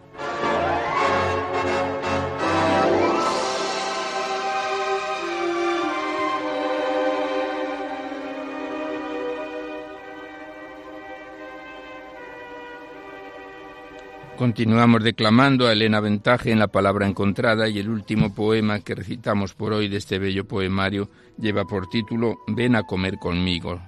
Continuamos 14.37 15.01
declamando 15.01 15.65
a 15.65 15.71
Elena 15.71 16.01
Ventaje 16.01 16.51
en 16.51 16.59
la 16.59 16.67
palabra 16.67 17.07
encontrada 17.07 17.69
y 17.69 17.79
el 17.79 17.87
último 17.87 18.35
poema 18.35 18.81
que 18.81 18.93
recitamos 18.93 19.53
por 19.53 19.71
hoy 19.71 19.87
de 19.87 19.95
este 19.95 20.19
bello 20.19 20.45
poemario 20.45 21.09
lleva 21.39 21.63
por 21.63 21.87
título 21.87 22.39
Ven 22.47 22.75
a 22.75 22.83
comer 22.83 23.17
conmigo 23.17 23.79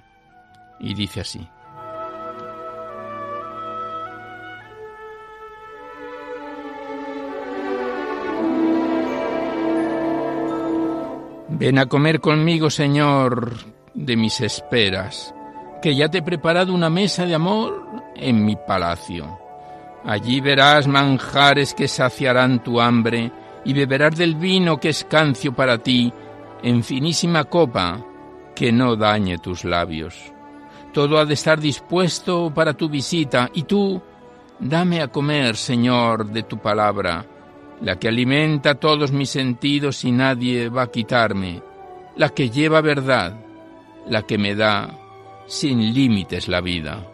y 0.80 0.94
dice 0.94 1.20
así. 1.20 1.46
Ven 11.50 11.78
a 11.78 11.86
comer 11.86 12.20
conmigo, 12.20 12.70
Señor, 12.70 13.52
de 13.92 14.16
mis 14.16 14.40
esperas, 14.40 15.34
que 15.82 15.94
ya 15.94 16.08
te 16.08 16.18
he 16.18 16.22
preparado 16.22 16.72
una 16.72 16.88
mesa 16.88 17.26
de 17.26 17.34
amor 17.34 17.86
en 18.16 18.46
mi 18.46 18.56
palacio 18.56 19.47
Allí 20.04 20.40
verás 20.40 20.86
manjares 20.86 21.74
que 21.74 21.88
saciarán 21.88 22.62
tu 22.62 22.80
hambre 22.80 23.32
y 23.64 23.72
beberás 23.72 24.16
del 24.16 24.36
vino 24.36 24.78
que 24.78 24.90
es 24.90 25.04
cancio 25.04 25.52
para 25.52 25.78
ti 25.78 26.12
en 26.62 26.82
finísima 26.82 27.44
copa 27.44 28.04
que 28.54 28.72
no 28.72 28.96
dañe 28.96 29.38
tus 29.38 29.64
labios. 29.64 30.32
Todo 30.92 31.18
ha 31.18 31.24
de 31.24 31.34
estar 31.34 31.60
dispuesto 31.60 32.52
para 32.54 32.74
tu 32.74 32.88
visita 32.88 33.50
y 33.52 33.64
tú, 33.64 34.00
dame 34.58 35.02
a 35.02 35.08
comer, 35.08 35.56
Señor, 35.56 36.26
de 36.26 36.42
tu 36.44 36.58
palabra, 36.58 37.24
la 37.82 37.98
que 37.98 38.08
alimenta 38.08 38.74
todos 38.74 39.12
mis 39.12 39.30
sentidos 39.30 40.04
y 40.04 40.12
nadie 40.12 40.68
va 40.68 40.82
a 40.82 40.90
quitarme, 40.90 41.62
la 42.16 42.30
que 42.30 42.50
lleva 42.50 42.80
verdad, 42.80 43.38
la 44.08 44.22
que 44.22 44.38
me 44.38 44.54
da 44.54 44.90
sin 45.46 45.94
límites 45.94 46.48
la 46.48 46.60
vida. 46.60 47.04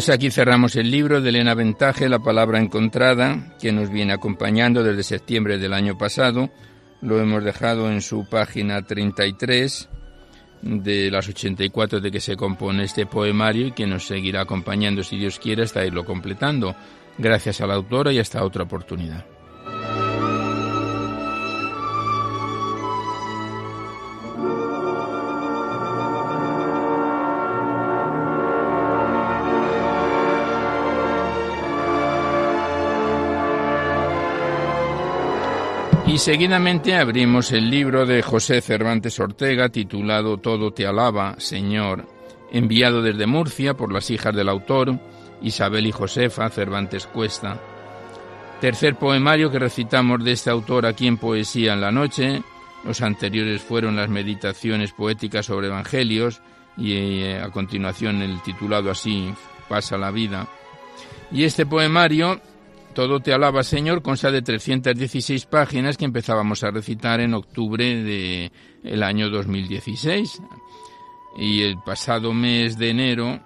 Pues 0.00 0.08
aquí 0.08 0.30
cerramos 0.30 0.76
el 0.76 0.90
libro 0.90 1.20
de 1.20 1.28
Elena 1.28 1.52
Ventaje, 1.52 2.08
La 2.08 2.20
palabra 2.20 2.58
encontrada, 2.58 3.54
que 3.60 3.70
nos 3.70 3.90
viene 3.90 4.14
acompañando 4.14 4.82
desde 4.82 5.02
septiembre 5.02 5.58
del 5.58 5.74
año 5.74 5.98
pasado. 5.98 6.48
Lo 7.02 7.20
hemos 7.20 7.44
dejado 7.44 7.90
en 7.90 8.00
su 8.00 8.26
página 8.26 8.80
33 8.80 9.90
de 10.62 11.10
las 11.10 11.28
84 11.28 12.00
de 12.00 12.10
que 12.10 12.20
se 12.20 12.34
compone 12.34 12.84
este 12.84 13.04
poemario 13.04 13.66
y 13.66 13.72
que 13.72 13.86
nos 13.86 14.06
seguirá 14.06 14.40
acompañando, 14.40 15.02
si 15.02 15.18
Dios 15.18 15.38
quiere, 15.38 15.64
hasta 15.64 15.84
irlo 15.84 16.06
completando. 16.06 16.74
Gracias 17.18 17.60
a 17.60 17.66
la 17.66 17.74
autora 17.74 18.10
y 18.10 18.20
hasta 18.20 18.42
otra 18.42 18.62
oportunidad. 18.62 19.26
Seguidamente 36.20 36.96
abrimos 36.96 37.50
el 37.50 37.70
libro 37.70 38.04
de 38.04 38.20
José 38.20 38.60
Cervantes 38.60 39.18
Ortega 39.18 39.70
titulado 39.70 40.36
Todo 40.36 40.70
te 40.70 40.86
alaba, 40.86 41.36
Señor, 41.38 42.06
enviado 42.52 43.00
desde 43.00 43.26
Murcia 43.26 43.72
por 43.72 43.90
las 43.90 44.10
hijas 44.10 44.36
del 44.36 44.50
autor, 44.50 45.00
Isabel 45.40 45.86
y 45.86 45.92
Josefa 45.92 46.50
Cervantes 46.50 47.06
Cuesta. 47.06 47.58
Tercer 48.60 48.96
poemario 48.96 49.50
que 49.50 49.58
recitamos 49.58 50.22
de 50.22 50.32
este 50.32 50.50
autor 50.50 50.84
aquí 50.84 51.06
en 51.06 51.16
Poesía 51.16 51.72
en 51.72 51.80
la 51.80 51.90
Noche. 51.90 52.42
Los 52.84 53.00
anteriores 53.00 53.62
fueron 53.62 53.96
las 53.96 54.10
meditaciones 54.10 54.92
poéticas 54.92 55.46
sobre 55.46 55.68
evangelios 55.68 56.42
y 56.76 57.22
eh, 57.22 57.40
a 57.40 57.48
continuación 57.48 58.20
el 58.20 58.42
titulado 58.42 58.90
así, 58.90 59.32
Pasa 59.70 59.96
la 59.96 60.10
vida. 60.10 60.46
Y 61.32 61.44
este 61.44 61.64
poemario 61.64 62.42
todo 62.94 63.20
te 63.20 63.32
alaba, 63.32 63.62
Señor, 63.62 64.02
consta 64.02 64.30
de 64.30 64.42
316 64.42 65.46
páginas 65.46 65.96
que 65.96 66.04
empezábamos 66.04 66.64
a 66.64 66.70
recitar 66.70 67.20
en 67.20 67.34
octubre 67.34 67.84
del 68.02 68.52
el 68.82 69.02
año 69.02 69.30
2016. 69.30 70.42
Y 71.38 71.62
el 71.62 71.78
pasado 71.78 72.32
mes 72.32 72.76
de 72.78 72.90
enero, 72.90 73.40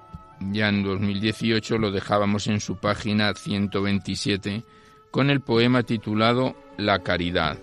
ya 0.52 0.68
en 0.68 0.82
2018, 0.82 1.78
lo 1.78 1.90
dejábamos 1.90 2.46
en 2.46 2.60
su 2.60 2.76
página 2.76 3.34
127 3.34 4.64
con 5.10 5.30
el 5.30 5.42
poema 5.42 5.82
titulado 5.82 6.56
La 6.76 7.00
Caridad, 7.00 7.58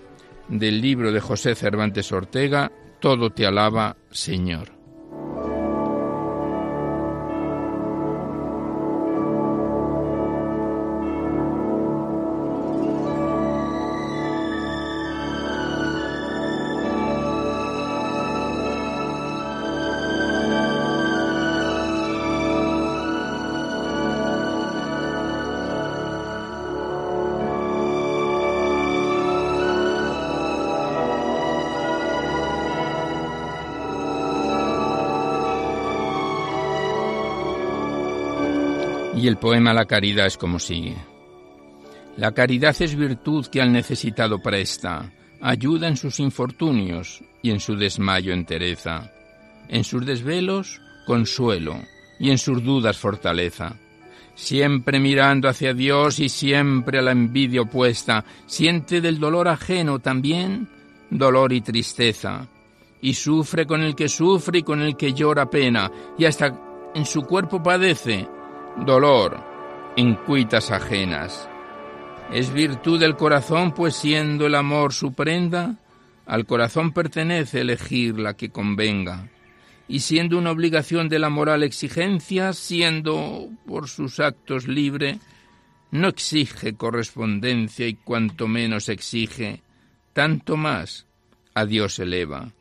del 0.47 0.79
libro 0.79 1.11
de 1.11 1.19
José 1.19 1.55
Cervantes 1.55 2.11
Ortega, 2.11 2.71
Todo 3.01 3.31
te 3.31 3.45
alaba, 3.45 3.97
Señor. 4.11 4.80
Poema 39.41 39.73
La 39.73 39.85
caridad 39.85 40.27
es 40.27 40.37
como 40.37 40.59
sigue. 40.59 40.95
La 42.15 42.31
caridad 42.31 42.75
es 42.79 42.95
virtud 42.95 43.47
que 43.47 43.59
al 43.59 43.73
necesitado 43.73 44.39
presta, 44.39 45.11
ayuda 45.41 45.87
en 45.87 45.97
sus 45.97 46.19
infortunios 46.19 47.23
y 47.41 47.49
en 47.49 47.59
su 47.59 47.75
desmayo 47.75 48.33
entereza, 48.33 49.11
en 49.67 49.83
sus 49.83 50.05
desvelos 50.05 50.79
consuelo 51.07 51.81
y 52.19 52.29
en 52.29 52.37
sus 52.37 52.63
dudas 52.63 52.97
fortaleza. 52.97 53.75
Siempre 54.35 54.99
mirando 54.99 55.49
hacia 55.49 55.73
Dios 55.73 56.19
y 56.19 56.29
siempre 56.29 56.99
a 56.99 57.01
la 57.01 57.11
envidia 57.11 57.61
opuesta, 57.61 58.23
siente 58.45 59.01
del 59.01 59.19
dolor 59.19 59.47
ajeno 59.47 59.99
también 59.99 60.69
dolor 61.09 61.51
y 61.51 61.61
tristeza, 61.61 62.47
y 63.01 63.15
sufre 63.15 63.65
con 63.65 63.81
el 63.81 63.95
que 63.95 64.07
sufre 64.07 64.59
y 64.59 64.63
con 64.63 64.81
el 64.81 64.95
que 64.95 65.13
llora 65.13 65.49
pena, 65.49 65.91
y 66.17 66.25
hasta 66.25 66.55
en 66.93 67.05
su 67.05 67.23
cuerpo 67.23 67.61
padece, 67.61 68.27
dolor 68.77 69.43
en 69.95 70.15
cuitas 70.15 70.71
ajenas. 70.71 71.49
Es 72.31 72.53
virtud 72.53 72.99
del 72.99 73.17
corazón, 73.17 73.73
pues 73.73 73.95
siendo 73.95 74.47
el 74.47 74.55
amor 74.55 74.93
su 74.93 75.13
prenda, 75.13 75.75
al 76.25 76.45
corazón 76.45 76.93
pertenece 76.93 77.61
elegir 77.61 78.17
la 78.17 78.35
que 78.35 78.49
convenga. 78.49 79.29
Y 79.87 79.99
siendo 79.99 80.37
una 80.37 80.51
obligación 80.51 81.09
de 81.09 81.19
la 81.19 81.29
moral 81.29 81.63
exigencia, 81.63 82.53
siendo 82.53 83.49
por 83.67 83.89
sus 83.89 84.21
actos 84.21 84.67
libre, 84.67 85.19
no 85.91 86.07
exige 86.07 86.75
correspondencia 86.75 87.85
y 87.85 87.95
cuanto 87.95 88.47
menos 88.47 88.87
exige, 88.87 89.61
tanto 90.13 90.55
más 90.55 91.05
a 91.53 91.65
Dios 91.65 91.99
eleva. 91.99 92.53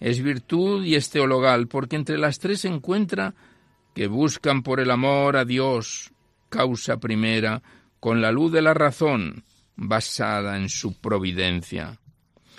Es 0.00 0.22
virtud 0.22 0.84
y 0.84 0.94
es 0.94 1.10
teologal, 1.10 1.68
porque 1.68 1.96
entre 1.96 2.16
las 2.16 2.38
tres 2.38 2.62
se 2.62 2.68
encuentra 2.68 3.34
que 3.94 4.08
buscan 4.08 4.62
por 4.62 4.80
el 4.80 4.90
amor 4.90 5.36
a 5.36 5.44
Dios, 5.44 6.12
causa 6.48 6.98
primera, 6.98 7.62
con 8.00 8.20
la 8.20 8.32
luz 8.32 8.52
de 8.52 8.60
la 8.60 8.74
razón, 8.74 9.44
basada 9.76 10.56
en 10.56 10.68
su 10.68 11.00
providencia. 11.00 12.00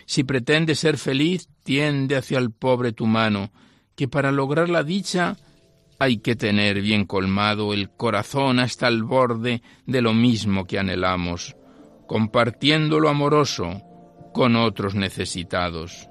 Si 0.06 0.24
pretende 0.24 0.76
ser 0.76 0.98
feliz, 0.98 1.50
tiende 1.64 2.16
hacia 2.16 2.38
el 2.38 2.52
pobre 2.52 2.94
tu 2.94 3.06
mano, 3.06 3.52
que 3.96 4.08
para 4.08 4.32
lograr 4.32 4.70
la 4.70 4.84
dicha 4.84 5.38
hay 6.00 6.18
que 6.18 6.36
tener 6.36 6.82
bien 6.82 7.06
colmado 7.06 7.74
el 7.74 7.90
corazón 7.90 8.60
hasta 8.60 8.88
el 8.88 9.04
borde 9.04 9.62
de 9.86 10.02
lo 10.02 10.14
mismo 10.14 10.66
que 10.66 10.80
anhelamos, 10.80 11.56
compartiendo 12.08 13.00
lo 13.00 13.10
amoroso 13.10 13.82
con 14.34 14.56
otros 14.56 14.96
necesitados. 14.96 16.10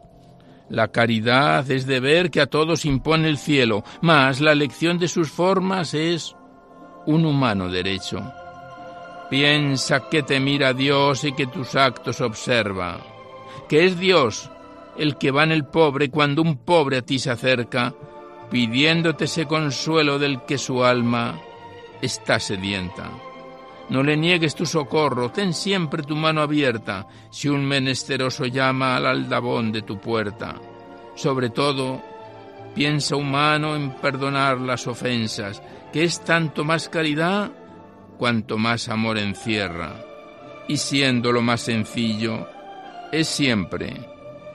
La 0.68 0.88
caridad 0.88 1.70
es 1.70 1.86
de 1.86 2.00
ver 2.00 2.30
que 2.30 2.40
a 2.40 2.46
todos 2.46 2.84
impone 2.84 3.28
el 3.28 3.38
cielo, 3.38 3.84
mas 4.00 4.40
la 4.40 4.52
elección 4.52 4.98
de 4.98 5.08
sus 5.08 5.30
formas 5.30 5.92
es 5.94 6.34
un 7.06 7.26
humano 7.26 7.68
derecho. 7.68 8.32
Piensa 9.28 10.08
que 10.08 10.22
te 10.22 10.40
mira 10.40 10.72
Dios 10.72 11.24
y 11.24 11.32
que 11.32 11.46
tus 11.46 11.74
actos 11.74 12.20
observa, 12.20 12.98
que 13.68 13.84
es 13.84 13.98
Dios 13.98 14.50
el 14.96 15.16
que 15.16 15.30
va 15.30 15.42
en 15.44 15.52
el 15.52 15.64
pobre 15.64 16.10
cuando 16.10 16.40
un 16.42 16.56
pobre 16.58 16.98
a 16.98 17.02
ti 17.02 17.18
se 17.18 17.30
acerca, 17.30 17.94
pidiéndote 18.50 19.24
ese 19.24 19.46
consuelo 19.46 20.18
del 20.18 20.44
que 20.44 20.56
su 20.58 20.84
alma 20.84 21.40
está 22.00 22.38
sedienta. 22.38 23.10
No 23.90 24.02
le 24.02 24.16
niegues 24.16 24.54
tu 24.54 24.64
socorro, 24.64 25.30
ten 25.30 25.52
siempre 25.52 26.02
tu 26.02 26.16
mano 26.16 26.40
abierta 26.40 27.06
si 27.30 27.48
un 27.48 27.64
menesteroso 27.64 28.46
llama 28.46 28.96
al 28.96 29.06
aldabón 29.06 29.72
de 29.72 29.82
tu 29.82 30.00
puerta. 30.00 30.56
Sobre 31.14 31.50
todo, 31.50 32.02
piensa 32.74 33.16
humano 33.16 33.76
en 33.76 33.90
perdonar 33.92 34.58
las 34.58 34.86
ofensas, 34.86 35.62
que 35.92 36.04
es 36.04 36.24
tanto 36.24 36.64
más 36.64 36.88
caridad 36.88 37.52
cuanto 38.18 38.56
más 38.56 38.88
amor 38.88 39.18
encierra. 39.18 39.92
Y 40.66 40.78
siendo 40.78 41.30
lo 41.30 41.42
más 41.42 41.60
sencillo, 41.60 42.48
es 43.12 43.28
siempre 43.28 43.94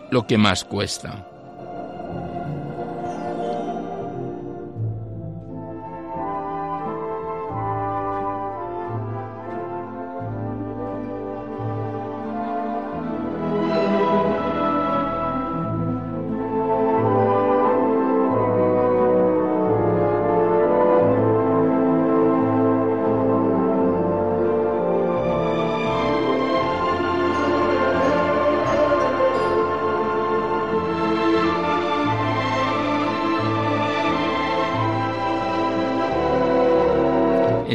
lo 0.10 0.26
que 0.26 0.38
más 0.38 0.66
cuesta. 0.66 1.29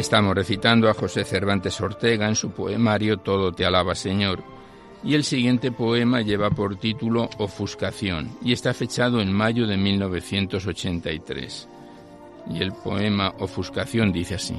Estamos 0.05 0.35
recitando 0.35 0.87
a 0.87 0.93
José 0.93 1.23
Cervantes 1.23 1.81
Ortega 1.81 2.27
en 2.27 2.35
su 2.35 2.51
poemario 2.51 3.17
Todo 3.17 3.51
te 3.51 3.65
alaba 3.65 3.95
Señor. 3.95 4.43
Y 5.03 5.15
el 5.15 5.23
siguiente 5.23 5.71
poema 5.71 6.21
lleva 6.21 6.51
por 6.51 6.75
título 6.75 7.27
Ofuscación 7.39 8.37
y 8.39 8.53
está 8.53 8.75
fechado 8.75 9.19
en 9.19 9.33
mayo 9.33 9.65
de 9.65 9.77
1983. 9.77 11.67
Y 12.51 12.61
el 12.61 12.71
poema 12.71 13.33
Ofuscación 13.39 14.13
dice 14.13 14.35
así. 14.35 14.55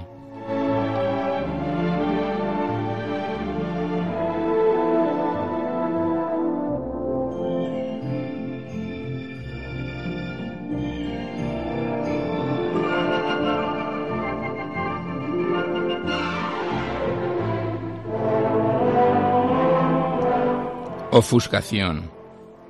Ofuscación. 21.18 22.10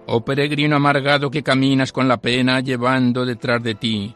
Oh 0.07 0.25
peregrino 0.25 0.77
amargado 0.77 1.33
que 1.33 1.43
caminas 1.43 1.91
con 1.91 2.07
la 2.07 2.19
pena 2.19 2.61
llevando 2.61 3.27
detrás 3.27 3.61
de 3.61 3.75
ti, 3.75 4.15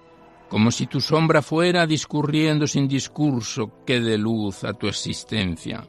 como 0.48 0.70
si 0.70 0.86
tu 0.86 1.00
sombra 1.00 1.42
fuera 1.42 1.84
discurriendo 1.84 2.68
sin 2.68 2.86
discurso 2.86 3.82
que 3.84 4.00
dé 4.00 4.16
luz 4.16 4.62
a 4.62 4.72
tu 4.72 4.86
existencia. 4.86 5.84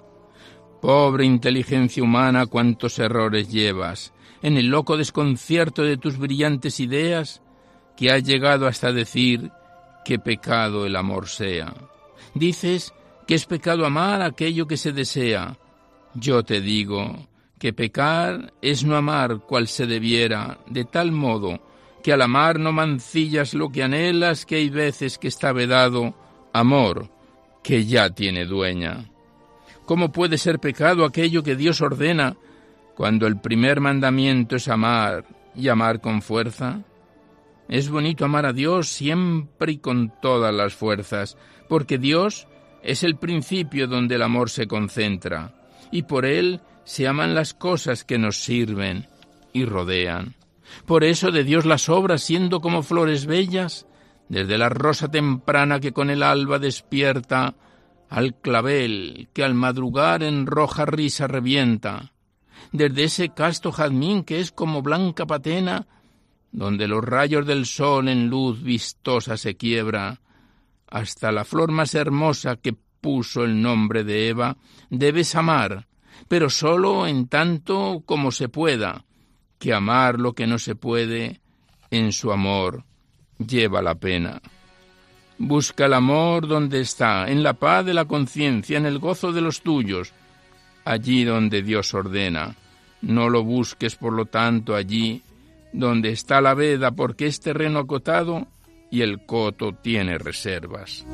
Pobre 0.82 1.24
inteligencia 1.24 2.02
humana, 2.02 2.48
cuántos 2.48 2.98
errores 2.98 3.52
llevas, 3.52 4.12
en 4.42 4.58
el 4.58 4.70
loco 4.70 4.98
desconcierto 4.98 5.84
de 5.84 5.98
tus 5.98 6.18
brillantes 6.18 6.80
ideas, 6.80 7.44
que 7.96 8.10
has 8.10 8.24
llegado 8.24 8.66
hasta 8.66 8.92
decir 8.92 9.52
que 10.04 10.18
pecado 10.18 10.88
el 10.88 10.96
amor 10.96 11.28
sea. 11.28 11.76
Dices 12.34 12.92
que 13.28 13.36
es 13.36 13.46
pecado 13.46 13.86
amar 13.86 14.24
aquello 14.24 14.66
que 14.66 14.78
se 14.78 14.94
desea. 14.94 15.60
Yo 16.16 16.42
te 16.42 16.60
digo 16.60 17.28
que 17.62 17.74
pecar 17.74 18.54
es 18.60 18.84
no 18.84 18.96
amar 18.96 19.42
cual 19.42 19.68
se 19.68 19.86
debiera, 19.86 20.58
de 20.66 20.84
tal 20.84 21.12
modo 21.12 21.60
que 22.02 22.12
al 22.12 22.24
amar 22.24 22.60
no 22.60 22.72
mancillas 22.72 23.54
lo 23.54 23.70
que 23.70 23.84
anhelas, 23.84 24.48
que 24.48 24.56
hay 24.56 24.72
veces 24.72 25.20
que 25.20 25.28
está 25.28 25.52
vedado 25.52 26.16
amor 26.54 27.12
que 27.62 27.86
ya 27.86 28.10
tiene 28.10 28.48
dueña. 28.48 29.12
¿Cómo 29.86 30.12
puede 30.12 30.40
ser 30.40 30.58
pecado 30.58 31.06
aquello 31.06 31.44
que 31.44 31.56
Dios 31.56 31.82
ordena 31.82 32.36
cuando 32.96 33.28
el 33.28 33.40
primer 33.40 33.80
mandamiento 33.80 34.56
es 34.56 34.68
amar 34.68 35.26
y 35.56 35.68
amar 35.68 36.02
con 36.02 36.24
fuerza? 36.24 36.82
Es 37.70 37.92
bonito 37.92 38.26
amar 38.26 38.48
a 38.48 38.54
Dios 38.54 38.90
siempre 38.90 39.74
y 39.74 39.78
con 39.78 40.12
todas 40.20 40.52
las 40.52 40.74
fuerzas, 40.74 41.38
porque 41.70 42.00
Dios 42.00 42.48
es 42.82 43.04
el 43.04 43.18
principio 43.18 43.86
donde 43.86 44.16
el 44.16 44.24
amor 44.24 44.50
se 44.50 44.66
concentra, 44.66 45.54
y 45.92 46.02
por 46.02 46.26
él 46.26 46.60
se 46.84 47.08
aman 47.08 47.36
las 47.36 47.54
cosas 47.54 48.04
que 48.04 48.18
nos 48.18 48.44
sirven 48.44 49.08
y 49.54 49.66
rodean. 49.66 50.36
Por 50.86 51.04
eso 51.04 51.32
de 51.32 51.44
Dios 51.44 51.66
las 51.66 51.90
obras, 51.90 52.22
siendo 52.22 52.62
como 52.62 52.84
flores 52.84 53.26
bellas, 53.26 53.86
desde 54.30 54.58
la 54.58 54.70
rosa 54.70 55.10
temprana 55.10 55.80
que 55.80 55.92
con 55.92 56.10
el 56.10 56.24
alba 56.24 56.60
despierta, 56.60 57.56
al 58.10 58.36
clavel 58.36 59.30
que 59.34 59.44
al 59.44 59.54
madrugar 59.54 60.24
en 60.24 60.46
roja 60.46 60.86
risa 60.86 61.28
revienta, 61.28 62.12
desde 62.72 63.06
ese 63.06 63.30
casto 63.30 63.72
jazmín 63.72 64.24
que 64.24 64.40
es 64.40 64.52
como 64.52 64.82
blanca 64.82 65.26
patena, 65.26 65.88
donde 66.52 66.88
los 66.88 67.04
rayos 67.04 67.46
del 67.46 67.66
sol 67.66 68.10
en 68.10 68.30
luz 68.30 68.62
vistosa 68.62 69.38
se 69.38 69.56
quiebra, 69.56 70.20
hasta 70.88 71.32
la 71.32 71.46
flor 71.46 71.72
más 71.72 71.96
hermosa 71.96 72.58
que 72.58 72.74
puso 72.74 73.44
el 73.44 73.62
nombre 73.62 74.04
de 74.04 74.30
Eva, 74.30 74.58
debes 74.90 75.36
amar, 75.36 75.88
pero 76.28 76.50
sólo 76.50 77.08
en 77.08 77.28
tanto 77.28 78.04
como 78.06 78.32
se 78.32 78.50
pueda, 78.50 79.06
que 79.60 79.74
amar 79.74 80.20
lo 80.20 80.34
que 80.34 80.48
no 80.48 80.58
se 80.58 80.76
puede, 80.76 81.40
en 81.92 82.12
su 82.12 82.32
amor 82.32 82.84
lleva 83.38 83.82
la 83.82 83.96
pena. 83.96 84.42
Busca 85.38 85.86
el 85.86 85.94
amor 85.94 86.48
donde 86.48 86.82
está, 86.82 87.30
en 87.30 87.44
la 87.44 87.54
paz 87.54 87.86
de 87.86 87.94
la 87.94 88.06
conciencia, 88.06 88.78
en 88.78 88.86
el 88.86 89.00
gozo 89.00 89.32
de 89.32 89.42
los 89.42 89.62
tuyos, 89.62 90.14
allí 90.86 91.24
donde 91.24 91.62
Dios 91.62 91.94
ordena. 91.94 92.56
No 93.02 93.30
lo 93.30 93.44
busques, 93.44 93.96
por 93.96 94.14
lo 94.14 94.26
tanto, 94.26 94.76
allí 94.76 95.24
donde 95.74 96.12
está 96.12 96.42
la 96.42 96.54
veda, 96.54 96.92
porque 96.92 97.28
es 97.28 97.40
terreno 97.40 97.80
acotado 97.80 98.48
y 98.92 99.02
el 99.02 99.26
coto 99.26 99.74
tiene 99.74 100.18
reservas. 100.18 101.06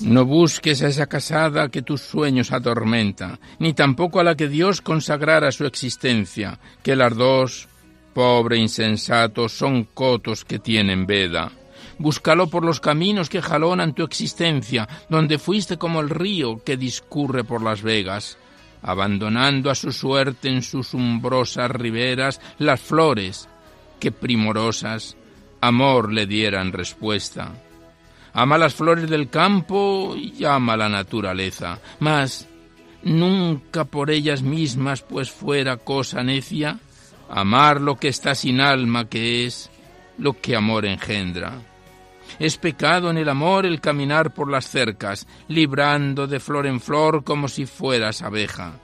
No 0.00 0.24
busques 0.24 0.82
a 0.82 0.88
esa 0.88 1.06
casada 1.06 1.68
que 1.68 1.82
tus 1.82 2.02
sueños 2.02 2.52
atormenta, 2.52 3.40
ni 3.58 3.72
tampoco 3.72 4.20
a 4.20 4.24
la 4.24 4.36
que 4.36 4.48
Dios 4.48 4.80
consagrara 4.80 5.50
su 5.52 5.64
existencia, 5.66 6.60
que 6.82 6.94
las 6.94 7.16
dos, 7.16 7.68
pobre 8.14 8.58
insensato, 8.58 9.48
son 9.48 9.84
cotos 9.84 10.44
que 10.44 10.58
tienen 10.58 11.06
veda. 11.06 11.50
Búscalo 11.98 12.48
por 12.48 12.64
los 12.64 12.80
caminos 12.80 13.28
que 13.28 13.40
jalonan 13.40 13.94
tu 13.94 14.02
existencia, 14.02 14.88
donde 15.08 15.38
fuiste 15.38 15.78
como 15.78 16.00
el 16.00 16.10
río 16.10 16.62
que 16.62 16.76
discurre 16.76 17.42
por 17.42 17.62
las 17.62 17.82
vegas, 17.82 18.36
abandonando 18.82 19.70
a 19.70 19.74
su 19.74 19.92
suerte 19.92 20.48
en 20.48 20.62
sus 20.62 20.94
umbrosas 20.94 21.70
riberas 21.70 22.40
las 22.58 22.80
flores 22.80 23.48
que 23.98 24.12
primorosas 24.12 25.16
amor 25.60 26.12
le 26.12 26.26
dieran 26.26 26.72
respuesta. 26.72 27.52
Ama 28.34 28.58
las 28.58 28.74
flores 28.74 29.08
del 29.08 29.30
campo 29.30 30.14
y 30.14 30.44
ama 30.44 30.76
la 30.76 30.90
naturaleza, 30.90 31.80
mas 32.00 32.46
nunca 33.02 33.84
por 33.84 34.10
ellas 34.10 34.42
mismas, 34.42 35.00
pues 35.00 35.30
fuera 35.30 35.78
cosa 35.78 36.22
necia, 36.22 36.78
amar 37.30 37.80
lo 37.80 37.96
que 37.96 38.08
está 38.08 38.34
sin 38.34 38.60
alma, 38.60 39.08
que 39.08 39.46
es 39.46 39.70
lo 40.18 40.38
que 40.38 40.54
amor 40.54 40.84
engendra. 40.84 41.62
Es 42.38 42.58
pecado 42.58 43.10
en 43.10 43.16
el 43.16 43.28
amor 43.28 43.64
el 43.64 43.80
caminar 43.80 44.34
por 44.34 44.50
las 44.50 44.68
cercas, 44.68 45.26
librando 45.48 46.26
de 46.26 46.40
flor 46.40 46.66
en 46.66 46.80
flor 46.80 47.24
como 47.24 47.48
si 47.48 47.66
fueras 47.66 48.22
abeja. 48.22 48.78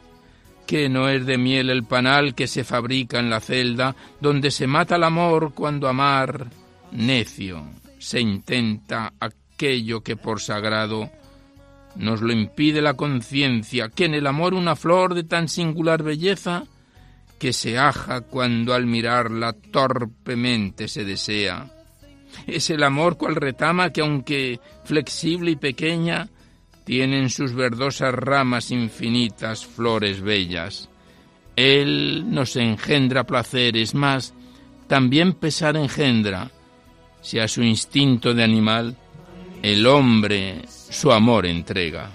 Que 0.67 0.89
no 0.89 1.09
es 1.09 1.27
de 1.27 1.37
miel 1.37 1.69
el 1.69 1.85
panal 1.85 2.35
que 2.35 2.47
se 2.47 2.65
fabrica 2.65 3.19
en 3.19 3.29
la 3.29 3.41
celda, 3.41 3.95
donde 4.21 4.51
se 4.51 4.67
mata 4.67 4.97
el 4.97 5.05
amor 5.05 5.53
cuando 5.55 5.89
amar, 5.89 6.47
necio, 6.93 7.65
se 7.99 8.21
intenta 8.21 9.13
aquello 9.21 10.03
que 10.03 10.17
por 10.17 10.41
sagrado 10.41 11.11
nos 11.97 12.23
lo 12.23 12.33
impide 12.33 12.81
la 12.81 12.95
conciencia, 12.95 13.91
que 13.91 14.07
en 14.07 14.15
el 14.15 14.27
amor 14.27 14.55
una 14.55 14.77
flor 14.77 15.13
de 15.13 15.25
tan 15.25 15.49
singular 15.49 16.03
belleza 16.03 16.65
que 17.39 17.53
se 17.53 17.79
aja 17.79 18.23
cuando 18.23 18.73
al 18.73 18.87
mirarla 18.87 19.53
torpemente 19.53 20.89
se 20.89 21.05
desea 21.05 21.82
es 22.47 22.71
el 22.71 22.83
amor 22.83 23.17
cual 23.17 23.37
retama 23.37 23.91
que 23.91 24.01
aunque 24.01 24.61
flexible 24.85 25.53
y 25.53 25.57
pequeña, 25.57 26.29
tiene 26.85 27.19
en 27.19 27.31
sus 27.31 27.55
verdosas 27.55 28.15
ramas 28.15 28.71
infinitas 28.71 29.65
flores 29.67 30.21
bellas. 30.21 30.89
Él 31.57 32.25
nos 32.29 32.57
engendra 32.57 33.25
placeres, 33.25 33.95
más 33.95 34.35
también 34.89 35.35
pesar 35.35 35.77
engendra, 35.77 36.51
si 37.21 37.39
a 37.39 37.49
su 37.49 37.63
instinto 37.63 38.35
de 38.35 38.43
animal 38.43 38.97
el 39.63 39.87
hombre 39.87 40.63
su 40.69 41.13
amor 41.13 41.47
entrega. 41.47 42.11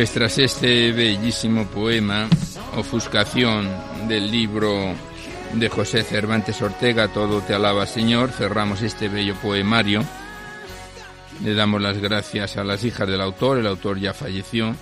Pues 0.00 0.12
tras 0.12 0.38
este 0.38 0.92
bellísimo 0.92 1.66
poema, 1.66 2.26
ofuscación 2.74 3.68
del 4.08 4.30
libro 4.30 4.94
de 5.52 5.68
José 5.68 6.04
Cervantes 6.04 6.62
Ortega, 6.62 7.08
Todo 7.08 7.42
te 7.42 7.52
alaba 7.52 7.84
Señor, 7.84 8.30
cerramos 8.30 8.80
este 8.80 9.10
bello 9.10 9.34
poemario. 9.42 10.02
Le 11.44 11.52
damos 11.52 11.82
las 11.82 11.98
gracias 11.98 12.56
a 12.56 12.64
las 12.64 12.82
hijas 12.82 13.06
del 13.08 13.20
autor, 13.20 13.58
el 13.58 13.66
autor 13.66 14.00
ya 14.00 14.14
falleció, 14.14 14.74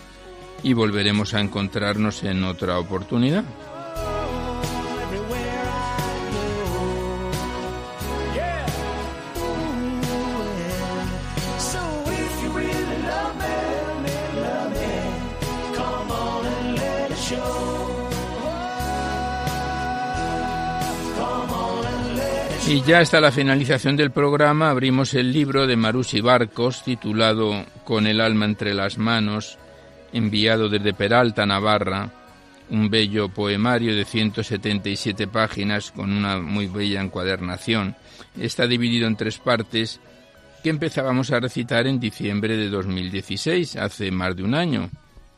y 0.63 0.73
volveremos 0.75 1.35
a 1.35 1.41
encontrarnos 1.41 2.23
en 2.23 2.45
otra 2.45 2.79
oportunidad. 2.79 3.43
Ya 22.89 23.01
hasta 23.01 23.21
la 23.21 23.31
finalización 23.31 23.97
del 23.97 24.13
programa 24.13 24.71
abrimos 24.71 25.13
el 25.13 25.31
libro 25.31 25.67
de 25.67 25.77
Marusi 25.77 26.23
Barcos 26.23 26.83
titulado 26.83 27.67
Con 27.85 28.07
el 28.07 28.19
alma 28.19 28.47
entre 28.47 28.73
las 28.73 28.97
manos, 28.97 29.59
enviado 30.15 30.71
desde 30.71 30.95
Peralta, 30.95 31.45
Navarra, 31.45 32.11
un 32.71 32.89
bello 32.89 33.29
poemario 33.29 33.95
de 33.95 34.07
177 34.07 35.27
páginas 35.29 35.93
con 35.93 36.11
una 36.11 36.39
muy 36.39 36.67
bella 36.67 37.03
encuadernación. 37.03 37.95
Está 38.41 38.67
dividido 38.67 39.07
en 39.07 39.17
tres 39.17 39.37
partes 39.37 40.01
que 40.63 40.71
empezábamos 40.71 41.31
a 41.31 41.41
recitar 41.41 41.87
en 41.87 42.01
diciembre 42.01 42.57
de 42.57 42.71
2016, 42.71 43.77
hace 43.77 44.11
más 44.11 44.35
de 44.35 44.45
un 44.45 44.55
año. 44.55 44.89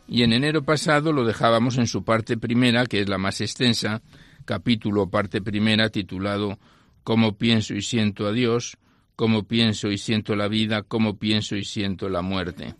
Y 0.06 0.22
en 0.22 0.34
enero 0.34 0.62
pasado 0.62 1.12
lo 1.12 1.24
dejábamos 1.24 1.78
en 1.78 1.88
su 1.88 2.04
parte 2.04 2.36
primera, 2.36 2.86
que 2.86 3.00
es 3.00 3.08
la 3.08 3.18
más 3.18 3.40
extensa, 3.40 4.02
capítulo 4.44 5.10
parte 5.10 5.42
primera 5.42 5.88
titulado 5.88 6.56
cómo 7.04 7.36
pienso 7.36 7.74
y 7.74 7.82
siento 7.82 8.26
a 8.26 8.32
Dios, 8.32 8.76
cómo 9.16 9.44
pienso 9.44 9.90
y 9.90 9.98
siento 9.98 10.36
la 10.36 10.48
vida, 10.48 10.82
cómo 10.82 11.18
pienso 11.18 11.56
y 11.56 11.64
siento 11.64 12.08
la 12.08 12.22
muerte. 12.22 12.74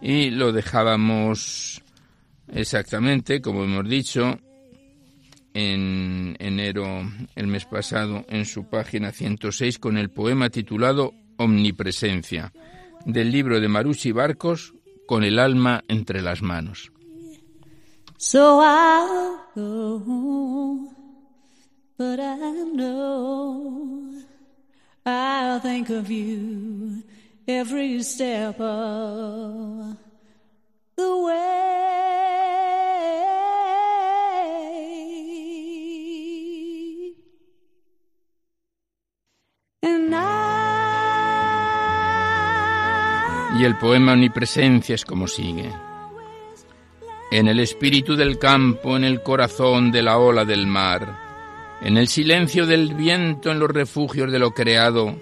Y 0.00 0.30
lo 0.30 0.52
dejábamos 0.52 1.82
exactamente, 2.48 3.40
como 3.40 3.64
hemos 3.64 3.88
dicho, 3.88 4.38
en 5.54 6.36
enero, 6.38 7.10
el 7.34 7.46
mes 7.46 7.64
pasado, 7.64 8.24
en 8.28 8.44
su 8.44 8.68
página 8.68 9.10
106, 9.10 9.78
con 9.78 9.96
el 9.96 10.10
poema 10.10 10.50
titulado 10.50 11.14
Omnipresencia, 11.38 12.52
del 13.06 13.32
libro 13.32 13.58
de 13.58 13.68
Marucci 13.68 14.12
Barcos, 14.12 14.74
Con 15.06 15.22
el 15.22 15.38
alma 15.38 15.82
entre 15.88 16.20
las 16.20 16.42
manos. 16.42 16.90
But 21.98 22.20
I 22.20 22.64
know 22.74 24.12
I'll 25.04 25.60
think 25.60 25.88
of 25.88 26.10
you 26.10 27.02
every 27.48 28.02
step 28.02 28.60
of 28.60 29.96
the 30.96 31.16
way. 31.18 31.92
And 39.82 40.14
I... 40.14 40.36
Y 43.58 43.64
el 43.64 43.78
poema 43.78 44.12
Omnipresencia 44.12 44.94
es 44.96 45.04
como 45.04 45.26
sigue. 45.28 45.72
En 47.30 47.48
el 47.48 47.60
espíritu 47.60 48.16
del 48.16 48.38
campo, 48.38 48.96
en 48.96 49.04
el 49.04 49.22
corazón 49.22 49.90
de 49.90 50.02
la 50.02 50.18
ola 50.18 50.44
del 50.44 50.66
mar, 50.66 51.25
en 51.82 51.96
el 51.96 52.08
silencio 52.08 52.66
del 52.66 52.94
viento, 52.94 53.50
en 53.50 53.58
los 53.58 53.70
refugios 53.70 54.30
de 54.32 54.38
lo 54.38 54.52
creado, 54.52 55.14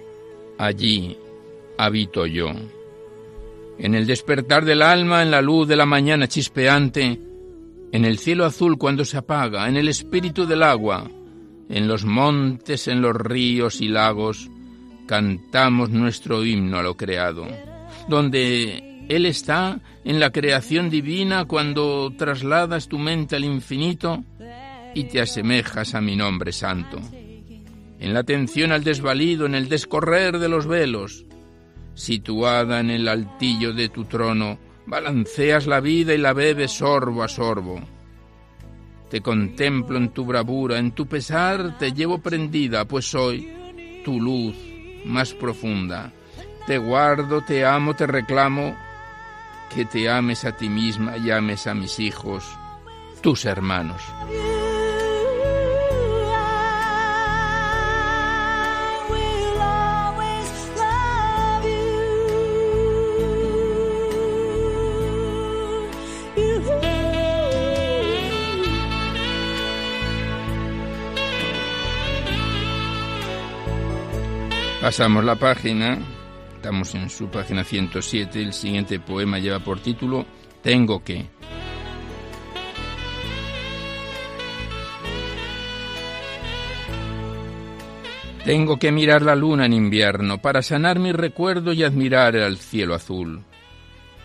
allí 0.59 1.17
habito 1.77 2.27
yo. 2.27 2.53
En 3.79 3.95
el 3.95 4.07
despertar 4.07 4.65
del 4.65 4.83
alma, 4.83 5.23
en 5.23 5.31
la 5.31 5.43
luz 5.43 5.67
de 5.67 5.77
la 5.77 5.87
mañana 5.87 6.29
chispeante, 6.29 7.19
en 7.93 8.05
el 8.05 8.19
cielo 8.19 8.45
azul 8.45 8.79
cuando 8.79 9.05
se 9.05 9.19
apaga, 9.19 9.69
en 9.69 9.77
el 9.77 9.89
espíritu 9.89 10.47
del 10.47 10.63
agua, 10.63 11.11
en 11.69 11.89
los 11.89 12.05
montes, 12.05 12.89
en 12.89 13.01
los 13.01 13.15
ríos 13.17 13.81
y 13.81 13.89
lagos, 13.89 14.51
cantamos 15.07 15.91
nuestro 15.91 16.45
himno 16.45 16.79
a 16.79 16.83
lo 16.83 16.97
creado, 16.97 17.47
donde 18.09 19.07
Él 19.09 19.27
está 19.27 19.81
en 20.05 20.21
la 20.21 20.31
creación 20.31 20.89
divina 20.89 21.45
cuando 21.47 22.13
trasladas 22.17 22.89
tu 22.89 22.99
mente 22.99 23.37
al 23.37 23.45
infinito, 23.45 24.23
y 24.95 25.05
te 25.05 25.21
asemejas 25.21 25.95
a 25.95 26.01
mi 26.01 26.17
nombre 26.17 26.53
santo. 26.53 27.01
En 27.99 28.15
la 28.15 28.21
atención 28.21 28.73
al 28.73 28.85
desvalido, 28.85 29.47
en 29.47 29.55
el 29.55 29.69
descorrer 29.69 30.39
de 30.39 30.49
los 30.49 30.67
velos, 30.67 31.25
situada 31.95 32.81
en 32.81 32.91
el 32.91 33.09
altillo 33.09 33.73
de 33.73 33.89
tu 33.89 34.05
trono, 34.05 34.59
balanceas 34.87 35.67
la 35.67 35.81
vida 35.81 36.15
y 36.15 36.19
la 36.19 36.33
bebes 36.33 36.73
sorbo 36.73 37.23
a 37.23 37.29
sorbo. 37.29 37.81
Te 39.11 39.21
contemplo 39.21 39.97
en 39.97 40.11
tu 40.11 40.25
bravura, 40.25 40.79
en 40.79 40.93
tu 40.93 41.07
pesar 41.07 41.79
te 41.79 41.93
llevo 41.93 42.19
prendida, 42.19 42.85
pues 42.85 43.11
soy 43.11 43.49
tu 44.05 44.21
luz 44.21 44.57
más 45.05 45.33
profunda. 45.33 46.13
Te 46.67 46.79
guardo, 46.79 47.43
te 47.43 47.65
amo, 47.65 47.95
te 47.95 48.07
reclamo, 48.07 48.77
que 49.75 49.85
te 49.85 50.09
ames 50.09 50.45
a 50.45 50.57
ti 50.57 50.69
misma 50.69 51.17
y 51.19 51.31
ames 51.31 51.67
a 51.67 51.75
mis 51.75 52.01
hijos, 52.01 52.45
tus 53.21 53.45
hermanos. 53.45 54.03
Pasamos 74.97 75.25
la 75.25 75.35
página, 75.35 75.99
estamos 76.55 76.95
en 76.95 77.11
su 77.11 77.27
página 77.27 77.65
107, 77.65 78.41
el 78.41 78.53
siguiente 78.53 79.01
poema 79.01 79.41
lleva 79.41 79.59
por 79.59 79.81
título 79.81 80.25
Tengo 80.63 81.03
que. 81.03 81.27
Tengo 88.45 88.79
que 88.79 88.93
mirar 88.93 89.23
la 89.23 89.35
luna 89.35 89.67
en 89.67 89.73
invierno 89.73 90.39
para 90.39 90.63
sanar 90.63 91.01
mi 91.01 91.11
recuerdo 91.11 91.73
y 91.73 91.83
admirar 91.83 92.37
el 92.37 92.59
cielo 92.59 92.95
azul. 92.95 93.43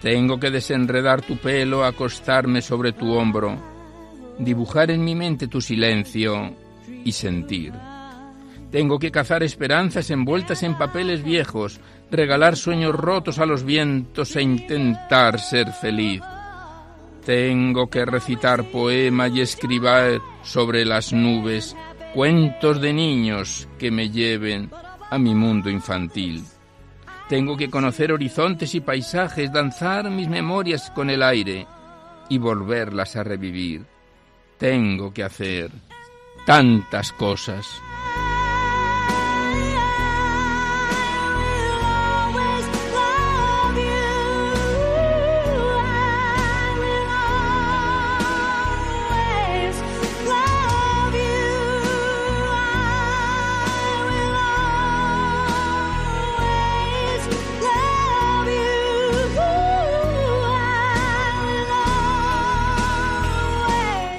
Tengo 0.04 0.40
que 0.40 0.52
desenredar 0.52 1.24
tu 1.24 1.38
pelo, 1.38 1.84
acostarme 1.84 2.62
sobre 2.62 2.92
tu 2.92 3.12
hombro, 3.14 3.58
dibujar 4.38 4.92
en 4.92 5.04
mi 5.04 5.16
mente 5.16 5.48
tu 5.48 5.62
silencio 5.62 6.54
y 7.04 7.12
sentir. 7.12 7.74
Tengo 8.72 9.00
que 9.00 9.12
cazar 9.12 9.42
esperanzas 9.42 10.12
envueltas 10.12 10.62
en 10.62 10.78
papeles 10.78 11.24
viejos, 11.24 11.80
regalar 12.12 12.56
sueños 12.56 12.94
rotos 12.94 13.40
a 13.40 13.46
los 13.46 13.64
vientos 13.64 14.36
e 14.36 14.44
intentar 14.44 15.40
ser 15.40 15.72
feliz. 15.74 16.22
Tengo 17.26 17.90
que 17.90 18.06
recitar 18.06 18.64
poemas 18.66 19.32
y 19.34 19.42
escribir 19.42 20.22
sobre 20.44 20.86
las 20.86 21.14
nubes 21.14 21.76
cuentos 22.14 22.80
de 22.82 22.94
niños 22.94 23.68
que 23.78 23.92
me 23.92 24.10
lleven 24.10 24.70
a 25.10 25.18
mi 25.18 25.34
mundo 25.34 25.70
infantil. 25.70 26.44
Tengo 27.28 27.56
que 27.58 27.70
conocer 27.70 28.12
horizontes 28.12 28.74
y 28.74 28.82
paisajes, 28.82 29.52
danzar 29.52 30.10
mis 30.10 30.28
memorias 30.28 30.90
con 30.92 31.10
el 31.10 31.22
aire 31.22 31.68
y 32.30 32.38
volverlas 32.38 33.16
a 33.16 33.24
revivir. 33.24 33.86
Tengo 34.58 35.14
que 35.14 35.24
hacer 35.24 35.72
tantas 36.46 37.12
cosas. 37.12 37.68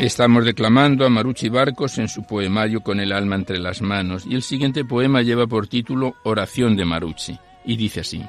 Estamos 0.00 0.46
declamando 0.46 1.04
a 1.04 1.10
Maruchi 1.10 1.50
Barcos 1.50 1.98
en 1.98 2.08
su 2.08 2.22
poemario 2.22 2.80
Con 2.80 3.00
el 3.00 3.12
alma 3.12 3.34
entre 3.34 3.58
las 3.58 3.82
manos 3.82 4.24
y 4.24 4.34
el 4.34 4.42
siguiente 4.42 4.82
poema 4.82 5.20
lleva 5.20 5.46
por 5.46 5.66
título 5.66 6.14
Oración 6.22 6.74
de 6.74 6.86
Maruchi 6.86 7.38
y 7.66 7.76
dice 7.76 8.00
así. 8.00 8.22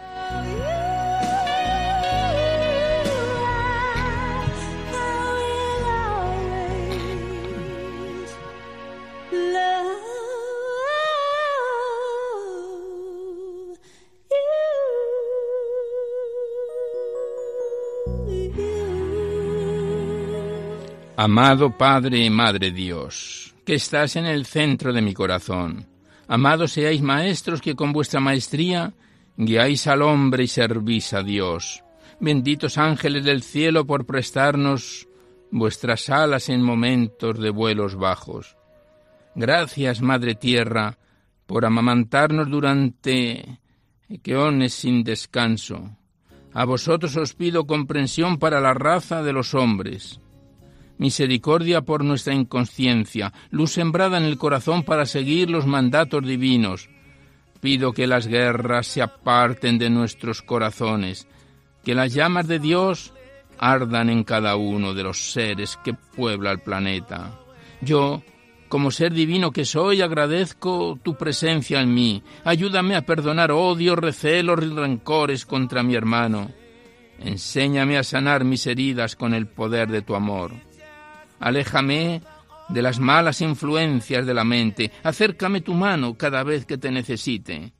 Amado 21.23 21.77
Padre 21.77 22.25
y 22.25 22.31
Madre 22.31 22.71
Dios, 22.71 23.53
que 23.63 23.75
estás 23.75 24.15
en 24.15 24.25
el 24.25 24.47
centro 24.47 24.91
de 24.91 25.03
mi 25.03 25.13
corazón, 25.13 25.85
amados 26.27 26.71
seáis 26.71 27.03
maestros 27.03 27.61
que 27.61 27.75
con 27.75 27.93
vuestra 27.93 28.19
maestría 28.19 28.95
guiáis 29.37 29.85
al 29.85 30.01
hombre 30.01 30.45
y 30.45 30.47
servís 30.47 31.13
a 31.13 31.21
Dios. 31.21 31.83
Benditos 32.19 32.79
ángeles 32.79 33.23
del 33.23 33.43
cielo 33.43 33.85
por 33.85 34.07
prestarnos 34.07 35.07
vuestras 35.51 36.09
alas 36.09 36.49
en 36.49 36.63
momentos 36.63 37.37
de 37.37 37.51
vuelos 37.51 37.95
bajos. 37.95 38.57
Gracias, 39.35 40.01
Madre 40.01 40.33
Tierra, 40.33 40.97
por 41.45 41.65
amamantarnos 41.65 42.49
durante 42.49 43.59
eones 44.09 44.73
sin 44.73 45.03
descanso. 45.03 45.87
A 46.51 46.65
vosotros 46.65 47.15
os 47.15 47.35
pido 47.35 47.67
comprensión 47.67 48.39
para 48.39 48.59
la 48.59 48.73
raza 48.73 49.21
de 49.21 49.33
los 49.33 49.53
hombres 49.53 50.19
misericordia 51.01 51.81
por 51.81 52.03
nuestra 52.03 52.35
inconsciencia, 52.35 53.33
luz 53.49 53.71
sembrada 53.71 54.19
en 54.19 54.23
el 54.23 54.37
corazón 54.37 54.83
para 54.83 55.07
seguir 55.07 55.49
los 55.49 55.65
mandatos 55.65 56.23
divinos. 56.23 56.91
Pido 57.59 57.91
que 57.91 58.05
las 58.05 58.27
guerras 58.27 58.85
se 58.85 59.01
aparten 59.01 59.79
de 59.79 59.89
nuestros 59.89 60.43
corazones, 60.43 61.27
que 61.83 61.95
las 61.95 62.13
llamas 62.13 62.47
de 62.47 62.59
Dios 62.59 63.15
ardan 63.57 64.11
en 64.11 64.23
cada 64.23 64.55
uno 64.55 64.93
de 64.93 65.01
los 65.01 65.31
seres 65.31 65.75
que 65.83 65.95
puebla 65.95 66.51
el 66.51 66.59
planeta. 66.59 67.39
Yo, 67.81 68.21
como 68.69 68.91
ser 68.91 69.11
divino 69.11 69.49
que 69.49 69.65
soy, 69.65 70.03
agradezco 70.03 70.99
tu 71.01 71.15
presencia 71.15 71.81
en 71.81 71.95
mí. 71.95 72.21
Ayúdame 72.43 72.95
a 72.95 73.07
perdonar 73.07 73.51
odios, 73.51 73.97
recelos 73.97 74.63
y 74.63 74.69
rencores 74.69 75.47
contra 75.47 75.81
mi 75.81 75.95
hermano. 75.95 76.51
Enséñame 77.17 77.97
a 77.97 78.03
sanar 78.03 78.43
mis 78.43 78.67
heridas 78.67 79.15
con 79.15 79.33
el 79.33 79.47
poder 79.47 79.89
de 79.89 80.03
tu 80.03 80.13
amor. 80.13 80.70
Aléjame 81.41 82.21
de 82.69 82.81
las 82.81 82.99
malas 82.99 83.41
influencias 83.41 84.25
de 84.25 84.33
la 84.33 84.43
mente, 84.43 84.91
acércame 85.03 85.61
tu 85.61 85.73
mano 85.73 86.15
cada 86.17 86.43
vez 86.43 86.65
que 86.65 86.77
te 86.77 86.89
necesite 86.89 87.73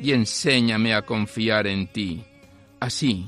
y 0.00 0.12
enséñame 0.12 0.94
a 0.94 1.02
confiar 1.02 1.66
en 1.68 1.86
ti, 1.86 2.24
así 2.80 3.26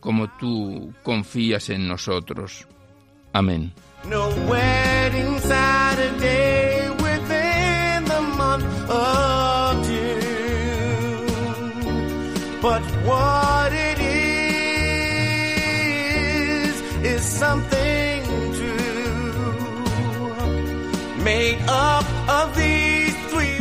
como 0.00 0.28
tú 0.38 0.92
confías 1.02 1.68
en 1.68 1.86
nosotros. 1.86 2.66
Amén. 3.32 3.72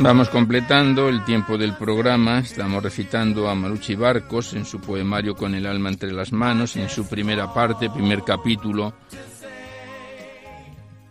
Vamos 0.03 0.29
completando 0.29 1.09
el 1.09 1.23
tiempo 1.23 1.59
del 1.59 1.75
programa. 1.75 2.39
Estamos 2.39 2.81
recitando 2.81 3.47
a 3.47 3.53
Maruchi 3.53 3.93
Barcos 3.93 4.53
en 4.55 4.65
su 4.65 4.81
poemario 4.81 5.35
Con 5.35 5.53
el 5.53 5.67
alma 5.67 5.89
entre 5.89 6.11
las 6.11 6.31
manos, 6.31 6.75
en 6.75 6.89
su 6.89 7.07
primera 7.07 7.53
parte, 7.53 7.87
primer 7.87 8.23
capítulo. 8.23 8.93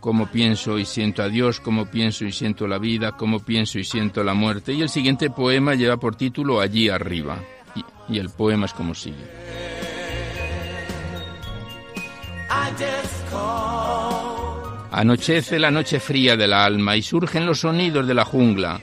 Cómo 0.01 0.27
pienso 0.27 0.77
y 0.77 0.83
siento 0.83 1.23
a 1.23 1.29
Dios, 1.29 1.61
cómo 1.61 1.85
pienso 1.85 2.25
y 2.25 2.33
siento 2.33 2.67
la 2.67 2.79
vida, 2.79 3.13
cómo 3.13 3.39
pienso 3.39 3.79
y 3.79 3.85
siento 3.85 4.25
la 4.25 4.33
muerte. 4.33 4.73
Y 4.73 4.81
el 4.81 4.89
siguiente 4.89 5.29
poema 5.29 5.73
lleva 5.75 5.95
por 5.95 6.17
título 6.17 6.59
Allí 6.59 6.89
arriba. 6.89 7.37
Y, 7.75 7.85
y 8.15 8.19
el 8.19 8.29
poema 8.29 8.65
es 8.65 8.73
como 8.73 8.93
sigue. 8.93 9.23
Anochece 14.91 15.57
la 15.57 15.71
noche 15.71 16.01
fría 16.01 16.35
del 16.35 16.51
alma 16.51 16.97
y 16.97 17.01
surgen 17.01 17.45
los 17.45 17.61
sonidos 17.61 18.05
de 18.05 18.13
la 18.13 18.25
jungla 18.25 18.81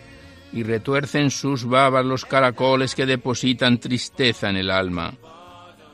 y 0.54 0.62
retuercen 0.62 1.30
sus 1.30 1.66
babas 1.66 2.04
los 2.04 2.24
caracoles 2.24 2.94
que 2.94 3.04
depositan 3.04 3.78
tristeza 3.78 4.48
en 4.48 4.56
el 4.56 4.70
alma. 4.70 5.12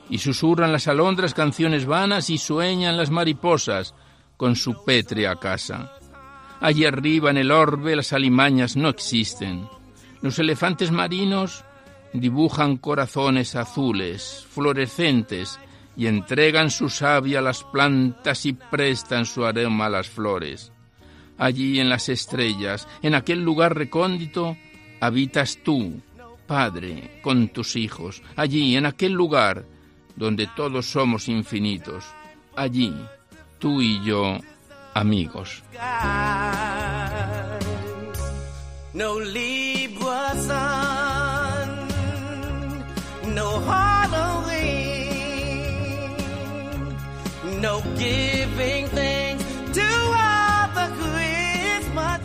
Y 0.09 0.19
susurran 0.19 0.71
las 0.71 0.87
alondras 0.87 1.35
canciones 1.35 1.87
vanas 1.87 2.31
y 2.31 2.39
sueñan 2.39 2.97
las 2.97 3.11
mariposas 3.11 3.95
con 4.37 4.55
su 4.55 4.85
pétrea 4.85 5.35
casa. 5.37 5.93
Allí 6.61 6.85
arriba 6.85 7.31
en 7.31 7.39
el 7.39 7.51
orbe 7.51 7.97
las 7.97 8.13
alimañas 8.13 8.77
no 8.77 8.91
existen. 8.91 9.67
Los 10.23 10.39
elefantes 10.39 10.93
marinos 10.93 11.65
dibujan 12.13 12.77
corazones 12.77 13.57
azules, 13.57 14.47
fluorescentes, 14.49 15.59
y 15.97 16.07
entregan 16.07 16.71
su 16.71 16.89
savia 16.89 17.39
a 17.39 17.43
las 17.43 17.63
plantas 17.65 18.47
y 18.47 18.53
prestan 18.53 19.27
su 19.27 19.45
aroma 19.45 19.87
a 19.87 19.91
las 19.91 20.09
flores. 20.09 20.73
Allí 21.39 21.81
en 21.81 21.89
las 21.89 22.09
estrellas, 22.09 22.87
en 23.03 23.15
aquel 23.15 23.43
lugar 23.43 23.75
recóndito, 23.77 24.57
habitas 25.01 25.59
tú, 25.65 26.01
Padre, 26.47 27.21
con 27.23 27.49
tus 27.49 27.77
hijos. 27.77 28.23
Allí, 28.37 28.77
en 28.77 28.87
aquel 28.87 29.13
lugar 29.13 29.65
donde 30.17 30.47
todos 30.47 30.87
somos 30.87 31.29
infinitos. 31.29 32.05
Allí, 32.57 32.95
tú 33.59 33.81
y 33.81 34.03
yo, 34.05 34.39
amigos. 34.95 35.63
No 43.35 43.61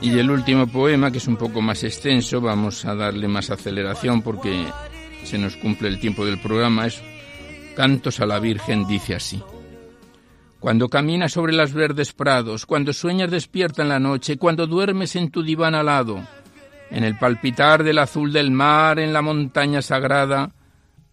Y 0.01 0.17
el 0.17 0.31
último 0.31 0.65
poema, 0.67 1.11
que 1.11 1.17
es 1.19 1.27
un 1.27 1.37
poco 1.37 1.61
más 1.61 1.83
extenso, 1.83 2.41
vamos 2.41 2.85
a 2.85 2.95
darle 2.95 3.27
más 3.27 3.49
aceleración 3.49 4.21
porque 4.21 4.65
se 5.23 5.37
nos 5.37 5.55
cumple 5.57 5.89
el 5.89 5.99
tiempo 5.99 6.25
del 6.25 6.39
programa, 6.39 6.87
es 6.87 7.01
Cantos 7.75 8.19
a 8.19 8.25
la 8.25 8.39
Virgen, 8.39 8.87
dice 8.87 9.15
así. 9.15 9.41
Cuando 10.59 10.89
caminas 10.89 11.33
sobre 11.33 11.53
las 11.53 11.73
verdes 11.73 12.13
prados, 12.13 12.65
cuando 12.65 12.91
sueñas 12.91 13.29
despierta 13.29 13.81
en 13.81 13.89
la 13.89 13.99
noche, 13.99 14.37
cuando 14.37 14.67
duermes 14.67 15.15
en 15.15 15.31
tu 15.31 15.43
diván 15.43 15.75
alado, 15.75 16.19
en 16.89 17.03
el 17.03 17.17
palpitar 17.17 17.83
del 17.83 17.99
azul 17.99 18.33
del 18.33 18.51
mar, 18.51 18.99
en 18.99 19.13
la 19.13 19.21
montaña 19.21 19.81
sagrada, 19.81 20.51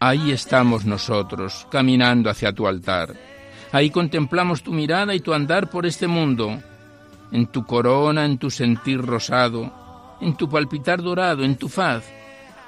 ahí 0.01 0.31
estamos 0.31 0.85
nosotros, 0.85 1.67
caminando 1.71 2.31
hacia 2.31 2.53
tu 2.53 2.67
altar. 2.67 3.36
Ahí 3.73 3.91
contemplamos 3.91 4.63
tu 4.63 4.73
mirada 4.73 5.15
y 5.15 5.21
tu 5.21 5.33
andar 5.33 5.69
por 5.71 5.87
este 5.87 6.07
mundo, 6.07 6.59
en 7.33 7.47
tu 7.49 7.65
corona, 7.65 8.25
en 8.25 8.39
tu 8.39 8.51
sentir 8.51 9.01
rosado, 9.01 10.17
en 10.21 10.37
tu 10.37 10.49
palpitar 10.49 11.03
dorado, 11.03 11.45
en 11.45 11.57
tu 11.57 11.69
faz. 11.69 12.05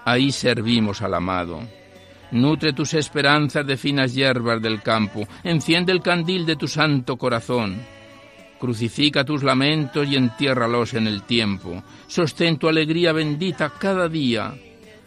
Ahí 0.05 0.33
servimos 0.33 1.03
al 1.03 1.15
amado. 1.15 1.61
Nutre 2.31 2.73
tus 2.73 2.95
esperanzas 2.95 3.67
de 3.67 3.77
finas 3.77 4.15
hierbas 4.15 4.61
del 4.61 4.83
campo, 4.83 5.27
enciende 5.45 5.93
el 5.93 6.03
candil 6.03 6.45
de 6.45 6.57
tu 6.57 6.69
santo 6.69 7.17
corazón. 7.17 7.81
Crucifica 8.59 9.25
tus 9.25 9.43
lamentos 9.43 10.07
y 10.09 10.17
entiérralos 10.17 10.95
en 10.95 11.07
el 11.07 11.23
tiempo. 11.23 11.83
Sostén 12.07 12.59
tu 12.59 12.69
alegría 12.69 13.13
bendita 13.13 13.71
cada 13.79 14.09
día. 14.09 14.53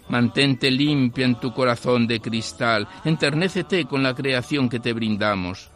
Mantente 0.09 0.69
limpia 0.71 1.25
en 1.25 1.39
tu 1.39 1.53
corazón 1.53 2.07
de 2.07 2.19
cristal. 2.19 2.87
Enternécete 3.03 3.85
con 3.85 4.03
la 4.03 4.15
creación 4.15 4.69
que 4.69 4.79
te 4.79 4.93
brindamos. 4.93 5.70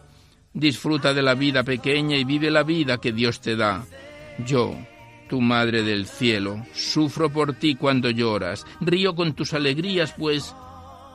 Disfruta 0.56 1.14
de 1.14 1.22
la 1.22 1.36
vida 1.36 1.64
pequeña 1.64 2.16
y 2.16 2.24
vive 2.24 2.50
la 2.50 2.64
vida 2.64 2.98
que 2.98 3.12
Dios 3.12 3.42
te 3.42 3.56
da. 3.56 3.86
Yo, 4.40 4.74
tu 5.30 5.42
Madre 5.42 5.84
del 5.84 6.08
Cielo, 6.08 6.66
sufro 6.74 7.30
por 7.30 7.54
ti 7.54 7.76
cuando 7.76 8.10
lloras, 8.10 8.66
río 8.80 9.16
con 9.16 9.34
tus 9.34 9.54
alegrías, 9.54 10.16
pues 10.18 10.56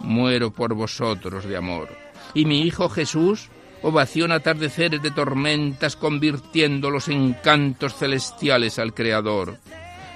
muero 0.00 0.52
por 0.52 0.74
vosotros 0.74 1.44
de 1.46 1.56
amor. 1.56 1.88
Y 2.34 2.44
mi 2.44 2.60
Hijo 2.62 2.88
Jesús 2.88 3.48
ovaciona 3.82 4.36
atardeceres 4.36 5.02
de 5.02 5.10
tormentas, 5.10 5.96
convirtiéndolos 5.96 7.08
en 7.08 7.32
cantos 7.32 7.94
celestiales 7.94 8.78
al 8.78 8.94
Creador. 8.94 9.56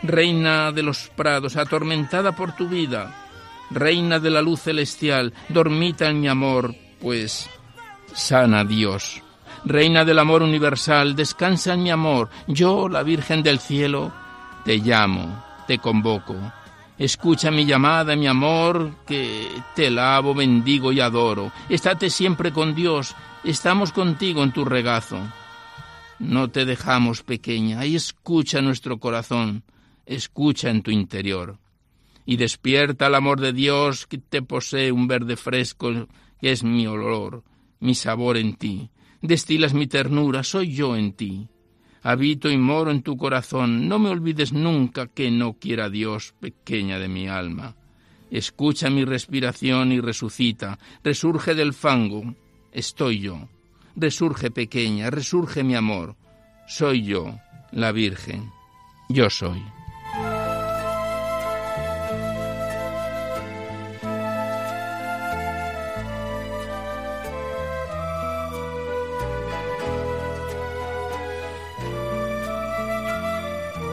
Reina 0.03 0.71
de 0.71 0.83
los 0.83 1.09
prados, 1.09 1.57
atormentada 1.57 2.37
por 2.37 2.55
tu 2.55 2.69
vida, 2.69 3.25
Reina 3.71 4.21
de 4.21 4.31
la 4.31 4.43
luz 4.43 4.61
celestial, 4.61 5.33
dormita 5.49 6.09
en 6.09 6.21
mi 6.21 6.29
amor, 6.29 6.75
pues 7.01 7.49
sana 8.15 8.65
Dios. 8.65 9.23
Reina 9.65 10.05
del 10.05 10.19
amor 10.19 10.43
universal, 10.43 11.17
descansa 11.17 11.75
en 11.75 11.83
mi 11.83 11.91
amor. 11.91 12.31
Yo, 12.47 12.89
la 12.89 13.03
Virgen 13.03 13.43
del 13.43 13.59
cielo, 13.59 14.13
te 14.65 14.79
llamo, 14.79 15.45
te 15.67 15.79
convoco. 15.79 16.37
Escucha 16.97 17.51
mi 17.51 17.65
llamada, 17.65 18.15
mi 18.15 18.27
amor, 18.27 18.93
que 19.07 19.49
te 19.75 19.91
lavo, 19.91 20.35
bendigo 20.35 20.93
y 20.93 21.01
adoro. 21.01 21.51
Estate 21.69 22.09
siempre 22.09 22.53
con 22.53 22.75
Dios, 22.75 23.17
estamos 23.43 23.91
contigo 23.91 24.45
en 24.45 24.53
tu 24.53 24.65
regazo. 24.65 25.19
No 26.21 26.51
te 26.51 26.65
dejamos 26.65 27.23
pequeña, 27.23 27.85
y 27.85 27.97
escucha 27.97 28.63
nuestro 28.63 28.99
corazón, 28.99 29.65
escucha 30.07 30.71
en 30.71 30.83
tu 30.83 30.93
interior. 30.93 31.59
Y 32.25 32.37
despierta 32.37 33.09
el 33.09 33.17
amor 33.17 33.41
de 33.41 33.53
Dios 33.53 34.07
que 34.07 34.19
te 34.19 34.41
posee 34.41 34.93
un 34.93 35.09
verde 35.09 35.37
fresco, 35.37 35.91
que 36.41 36.53
es 36.53 36.63
mi 36.63 36.87
olor, 36.87 37.43
mi 37.81 37.95
sabor 37.95 38.37
en 38.37 38.55
ti. 38.55 38.91
Destilas 39.23 39.75
mi 39.75 39.87
ternura, 39.87 40.43
soy 40.43 40.75
yo 40.75 40.97
en 40.97 41.13
ti 41.13 41.49
habito 42.05 42.51
y 42.51 42.59
moro 42.59 42.91
en 42.91 43.03
tu 43.03 43.17
corazón. 43.17 43.89
No 43.89 43.99
me 43.99 44.11
olvides 44.11 44.53
nunca 44.53 45.09
que 45.09 45.31
no 45.31 45.55
quiera 45.55 45.91
Dios, 45.91 46.35
pequeña 46.39 46.99
de 46.99 47.09
mi 47.09 47.29
alma. 47.29 47.75
Escucha 48.31 48.91
mi 48.91 49.05
respiración 49.05 49.91
y 49.91 50.01
resucita, 50.01 50.79
resurge 51.03 51.55
del 51.55 51.73
fango, 51.73 52.35
estoy 52.73 53.21
yo. 53.21 53.49
Resurge 53.97 54.51
pequeña, 54.51 55.11
resurge 55.11 55.65
mi 55.65 55.75
amor. 55.75 56.17
Soy 56.69 57.05
yo, 57.05 57.39
la 57.73 57.91
Virgen. 57.93 58.51
Yo 59.09 59.31
soy. 59.31 59.63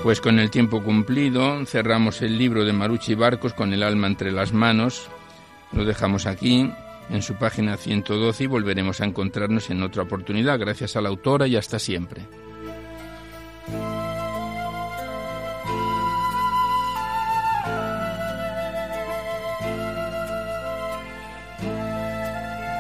Pues 0.04 0.20
con 0.20 0.40
el 0.40 0.50
tiempo 0.50 0.82
cumplido 0.82 1.64
cerramos 1.68 2.24
el 2.24 2.36
libro 2.36 2.66
de 2.66 2.74
Maruchi 2.74 3.14
Barcos 3.14 3.54
con 3.54 3.72
el 3.72 3.84
alma 3.84 4.08
entre 4.08 4.32
las 4.32 4.52
manos. 4.52 5.08
Lo 5.74 5.86
dejamos 5.86 6.26
aquí 6.26 6.72
en 7.12 7.22
su 7.22 7.36
página 7.36 7.78
112 7.78 8.46
y 8.46 8.48
volveremos 8.48 9.00
a 9.00 9.06
encontrarnos 9.06 9.70
en 9.70 9.84
otra 9.84 10.02
oportunidad. 10.02 10.58
Gracias 10.58 10.96
a 10.96 11.02
la 11.02 11.10
autora 11.10 11.46
y 11.46 11.56
hasta 11.56 11.78
siempre. 11.78 12.24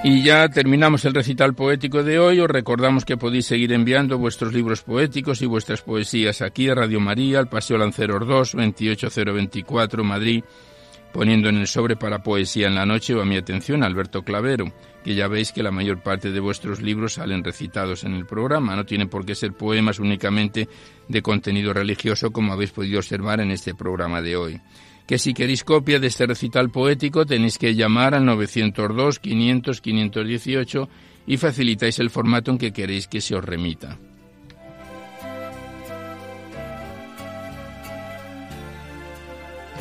Y 0.03 0.23
ya 0.23 0.49
terminamos 0.49 1.05
el 1.05 1.13
recital 1.13 1.53
poético 1.53 2.01
de 2.01 2.17
hoy. 2.17 2.39
Os 2.39 2.49
recordamos 2.49 3.05
que 3.05 3.17
podéis 3.17 3.45
seguir 3.45 3.71
enviando 3.71 4.17
vuestros 4.17 4.51
libros 4.51 4.81
poéticos 4.81 5.43
y 5.43 5.45
vuestras 5.45 5.83
poesías 5.83 6.41
aquí 6.41 6.67
a 6.69 6.73
Radio 6.73 6.99
María, 6.99 7.37
al 7.37 7.49
Paseo 7.49 7.77
Lanceros 7.77 8.27
2, 8.27 8.55
28024, 8.55 10.03
Madrid, 10.03 10.43
poniendo 11.13 11.49
en 11.49 11.57
el 11.57 11.67
sobre 11.67 11.97
para 11.97 12.23
Poesía 12.23 12.65
en 12.65 12.73
la 12.73 12.85
Noche 12.87 13.13
o 13.13 13.21
a 13.21 13.25
mi 13.25 13.37
atención 13.37 13.83
Alberto 13.83 14.23
Clavero, 14.23 14.73
que 15.03 15.13
ya 15.13 15.27
veis 15.27 15.51
que 15.51 15.61
la 15.61 15.69
mayor 15.69 16.01
parte 16.01 16.31
de 16.31 16.39
vuestros 16.39 16.81
libros 16.81 17.13
salen 17.13 17.43
recitados 17.43 18.03
en 18.03 18.15
el 18.15 18.25
programa. 18.25 18.75
No 18.75 18.87
tienen 18.87 19.07
por 19.07 19.23
qué 19.23 19.35
ser 19.35 19.53
poemas 19.53 19.99
únicamente 19.99 20.67
de 21.07 21.21
contenido 21.21 21.73
religioso, 21.73 22.31
como 22.31 22.53
habéis 22.53 22.71
podido 22.71 22.97
observar 22.97 23.39
en 23.39 23.51
este 23.51 23.75
programa 23.75 24.19
de 24.19 24.35
hoy 24.35 24.61
que 25.07 25.17
si 25.17 25.33
queréis 25.33 25.63
copia 25.63 25.99
de 25.99 26.07
este 26.07 26.25
recital 26.25 26.69
poético 26.69 27.25
tenéis 27.25 27.57
que 27.57 27.75
llamar 27.75 28.15
al 28.15 28.25
902 28.25 29.19
500 29.19 29.81
518 29.81 30.89
y 31.27 31.37
facilitáis 31.37 31.99
el 31.99 32.09
formato 32.09 32.51
en 32.51 32.57
que 32.57 32.71
queréis 32.71 33.07
que 33.07 33.21
se 33.21 33.35
os 33.35 33.43
remita. 33.43 33.99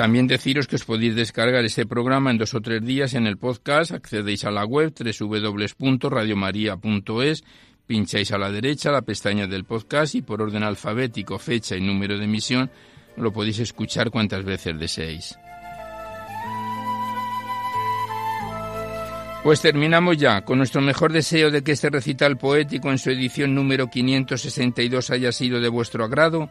También 0.01 0.27
deciros 0.27 0.67
que 0.67 0.77
os 0.77 0.87
podéis 0.87 1.15
descargar 1.15 1.63
este 1.63 1.85
programa 1.85 2.31
en 2.31 2.39
dos 2.39 2.55
o 2.55 2.63
tres 2.63 2.83
días 2.83 3.13
en 3.13 3.27
el 3.27 3.37
podcast, 3.37 3.93
accedéis 3.93 4.47
a 4.47 4.51
la 4.51 4.65
web 4.65 4.95
www.radiomaria.es, 4.97 7.45
pincháis 7.87 8.33
a 8.33 8.39
la 8.39 8.51
derecha 8.51 8.91
la 8.91 9.03
pestaña 9.03 9.47
del 9.47 9.65
podcast 9.65 10.15
y 10.15 10.23
por 10.23 10.41
orden 10.41 10.63
alfabético, 10.63 11.39
fecha 11.39 11.77
y 11.77 11.83
número 11.83 12.17
de 12.17 12.25
emisión 12.25 12.71
lo 13.17 13.33
podéis 13.33 13.59
escuchar 13.61 14.11
cuantas 14.11 14.45
veces 14.45 14.79
deseéis. 14.79 15.39
Pues 19.43 19.63
terminamos 19.63 20.19
ya, 20.19 20.43
con 20.43 20.59
nuestro 20.59 20.83
mejor 20.83 21.13
deseo 21.13 21.51
de 21.51 21.63
que 21.63 21.73
este 21.73 21.89
recital 21.89 22.37
poético 22.37 22.91
en 22.91 22.99
su 22.99 23.11
edición 23.11 23.55
número 23.55 23.89
562 23.89 25.11
haya 25.11 25.33
sido 25.33 25.61
de 25.61 25.69
vuestro 25.71 26.05
agrado. 26.05 26.51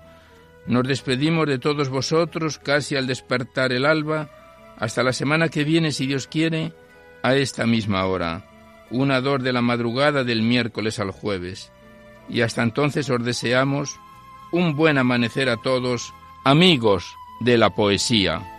Nos 0.65 0.87
despedimos 0.87 1.45
de 1.45 1.59
todos 1.59 1.89
vosotros 1.89 2.57
casi 2.57 2.95
al 2.95 3.05
despertar 3.05 3.73
el 3.73 3.85
alba, 3.85 4.29
hasta 4.77 5.03
la 5.03 5.13
semana 5.13 5.49
que 5.49 5.63
viene, 5.63 5.91
si 5.91 6.07
Dios 6.07 6.25
quiere, 6.25 6.73
a 7.21 7.35
esta 7.35 7.67
misma 7.67 8.05
hora, 8.05 8.49
una 8.89 9.21
dos 9.21 9.43
de 9.43 9.53
la 9.53 9.61
madrugada 9.61 10.23
del 10.23 10.41
miércoles 10.41 10.99
al 10.99 11.11
jueves. 11.11 11.71
Y 12.27 12.41
hasta 12.41 12.63
entonces 12.63 13.07
os 13.11 13.23
deseamos 13.23 13.99
un 14.51 14.75
buen 14.75 14.97
amanecer 14.97 15.49
a 15.49 15.57
todos 15.57 16.11
amigos 16.43 17.17
de 17.39 17.57
la 17.57 17.69
poesía. 17.69 18.58